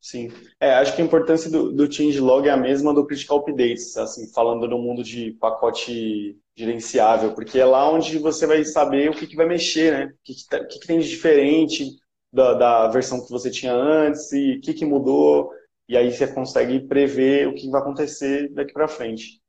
Sim. 0.00 0.32
É, 0.58 0.74
acho 0.74 0.96
que 0.96 1.00
a 1.00 1.04
importância 1.04 1.48
do, 1.48 1.72
do 1.72 1.90
changelog 1.90 2.48
é 2.48 2.50
a 2.50 2.56
mesma 2.56 2.92
do 2.92 3.06
critical 3.06 3.38
updates, 3.38 3.96
assim, 3.96 4.32
falando 4.32 4.66
no 4.66 4.76
mundo 4.76 5.04
de 5.04 5.30
pacote 5.34 6.36
gerenciável, 6.56 7.34
porque 7.34 7.60
é 7.60 7.64
lá 7.64 7.88
onde 7.88 8.18
você 8.18 8.44
vai 8.44 8.64
saber 8.64 9.08
o 9.08 9.14
que, 9.14 9.28
que 9.28 9.36
vai 9.36 9.46
mexer, 9.46 9.92
né? 9.92 10.06
O 10.06 10.18
que, 10.24 10.34
que, 10.34 10.46
tá, 10.48 10.58
o 10.58 10.66
que, 10.66 10.80
que 10.80 10.86
tem 10.88 10.98
de 10.98 11.08
diferente 11.08 11.86
da, 12.32 12.54
da, 12.54 12.88
versão 12.88 13.24
que 13.24 13.30
você 13.30 13.48
tinha 13.48 13.72
antes 13.72 14.32
e 14.32 14.56
o 14.56 14.60
que, 14.60 14.74
que 14.74 14.84
mudou, 14.84 15.52
e 15.88 15.96
aí 15.96 16.10
você 16.10 16.26
consegue 16.26 16.80
prever 16.80 17.46
o 17.46 17.54
que 17.54 17.70
vai 17.70 17.80
acontecer 17.80 18.52
daqui 18.52 18.72
para 18.72 18.88
frente. 18.88 19.40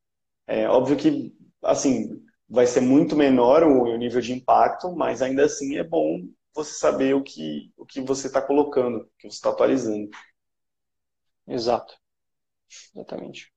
É 0.46 0.68
óbvio 0.68 0.98
que, 0.98 1.34
assim, 1.64 2.22
vai 2.54 2.68
ser 2.68 2.82
muito 2.82 3.16
menor 3.16 3.64
o, 3.64 3.98
nível 3.98 4.22
de 4.22 4.32
impacto, 4.32 4.96
mas 4.96 5.24
ainda 5.24 5.44
assim 5.44 5.76
é 5.76 5.84
bom 5.84 6.22
você 6.54 6.76
saber 6.76 7.16
o 7.16 7.24
que, 7.24 7.74
o 7.76 7.84
que 7.84 8.00
você 8.00 8.28
está 8.28 8.40
colocando, 8.44 8.98
o 8.98 9.10
que 9.18 9.28
você 9.28 9.38
está 9.38 9.50
atualizando. 9.50 10.08
Exato. 11.48 11.98
Exatamente. 12.94 13.52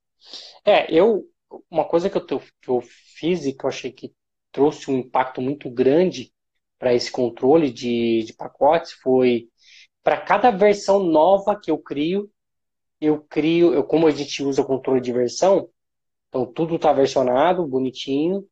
É, 0.65 0.91
eu 0.91 1.29
uma 1.69 1.87
coisa 1.87 2.09
que 2.09 2.17
eu, 2.17 2.39
que 2.39 2.69
eu 2.69 2.81
fiz 2.81 3.45
e 3.45 3.53
que 3.53 3.63
eu 3.63 3.69
achei 3.69 3.91
que 3.91 4.15
trouxe 4.51 4.89
um 4.89 4.97
impacto 4.97 5.43
muito 5.43 5.69
grande 5.69 6.33
para 6.79 6.91
esse 6.91 7.11
controle 7.11 7.71
de, 7.71 8.23
de 8.23 8.33
pacotes 8.33 8.93
foi 8.93 9.47
para 10.03 10.19
cada 10.19 10.49
versão 10.49 11.03
nova 11.03 11.55
que 11.55 11.69
eu 11.69 11.77
crio, 11.77 12.31
eu 12.99 13.21
crio, 13.21 13.75
eu, 13.75 13.83
como 13.83 14.07
a 14.07 14.11
gente 14.11 14.43
usa 14.43 14.63
controle 14.63 14.99
de 14.99 15.13
versão, 15.13 15.69
então 16.29 16.51
tudo 16.51 16.77
está 16.77 16.91
versionado, 16.91 17.65
bonitinho, 17.67 18.43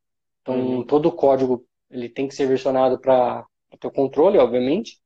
então 0.46 0.54
uhum. 0.54 0.84
todo 0.84 1.06
o 1.06 1.12
código 1.12 1.66
ele 1.90 2.08
tem 2.08 2.28
que 2.28 2.34
ser 2.34 2.46
versionado 2.46 3.00
para 3.00 3.44
o 3.84 3.90
controle, 3.90 4.38
obviamente, 4.38 4.98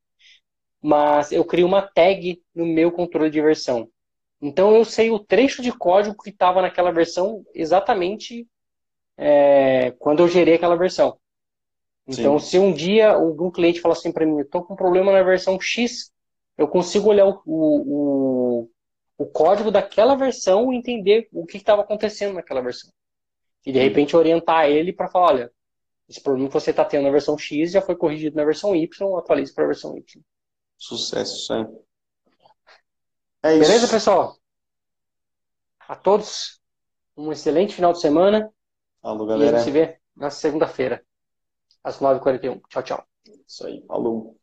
mas 0.83 1.33
eu 1.33 1.44
crio 1.44 1.66
uma 1.66 1.83
tag 1.83 2.42
no 2.55 2.66
meu 2.66 2.92
controle 2.92 3.31
de 3.31 3.40
versão. 3.40 3.88
Então 4.40 4.74
eu 4.74 4.85
sei 4.85 5.11
o 5.11 5.18
trecho 5.18 5.62
de 5.62 5.72
código 5.72 6.22
que 6.22 6.31
estava 6.31 6.61
naquela 6.61 6.90
versão 6.90 7.42
exatamente 7.55 8.46
é, 9.16 9.92
quando 9.98 10.20
eu 10.20 10.29
gerei 10.29 10.55
aquela 10.55 10.76
versão. 10.76 11.18
Então, 12.07 12.38
Sim. 12.38 12.46
se 12.46 12.59
um 12.59 12.72
dia 12.72 13.12
algum 13.12 13.50
cliente 13.50 13.81
fala 13.81 13.94
assim 13.94 14.11
para 14.11 14.26
mim, 14.26 14.40
estou 14.40 14.62
com 14.64 14.74
um 14.74 14.76
problema 14.76 15.12
na 15.12 15.22
versão 15.22 15.61
X, 15.61 16.12
eu 16.59 16.66
consigo 16.66 17.09
olhar 17.09 17.26
o, 17.26 17.42
o, 17.46 18.70
o 19.16 19.26
código 19.26 19.70
daquela 19.70 20.14
versão 20.16 20.72
e 20.72 20.76
entender 20.76 21.29
o 21.33 21.46
que 21.46 21.57
estava 21.57 21.83
acontecendo 21.83 22.35
naquela 22.35 22.61
versão. 22.61 22.90
E 23.66 23.73
de 23.73 23.79
repente 23.79 24.16
orientar 24.16 24.66
ele 24.66 24.92
para 24.92 25.09
falar, 25.09 25.27
olha, 25.27 25.53
esse 26.09 26.20
problema 26.20 26.49
que 26.49 26.55
você 26.55 26.70
está 26.70 26.85
tendo 26.85 27.05
na 27.05 27.11
versão 27.11 27.38
X 27.38 27.73
já 27.73 27.81
foi 27.81 27.94
corrigido 27.94 28.37
na 28.37 28.44
versão 28.44 28.75
Y, 28.75 29.18
atualize 29.18 29.55
para 29.55 29.64
a 29.64 29.68
versão 29.68 29.96
Y. 29.96 30.23
Sucesso, 30.77 31.46
sempre. 31.46 31.79
É 33.42 33.53
isso. 33.53 33.61
Beleza, 33.61 33.88
pessoal? 33.88 34.37
A 35.88 35.94
todos, 35.94 36.61
um 37.16 37.31
excelente 37.33 37.75
final 37.75 37.92
de 37.92 38.01
semana. 38.01 38.53
Falou, 39.03 39.27
galera. 39.27 39.53
E 39.53 39.55
a 39.55 39.59
gente 39.59 39.64
se 39.64 39.70
vê 39.70 39.99
na 40.16 40.31
segunda-feira, 40.31 41.05
às 41.83 41.99
9h41. 41.99 42.61
Tchau, 42.68 42.83
tchau. 42.83 43.07
Isso 43.46 43.66
aí, 43.66 43.85
falou. 43.87 44.39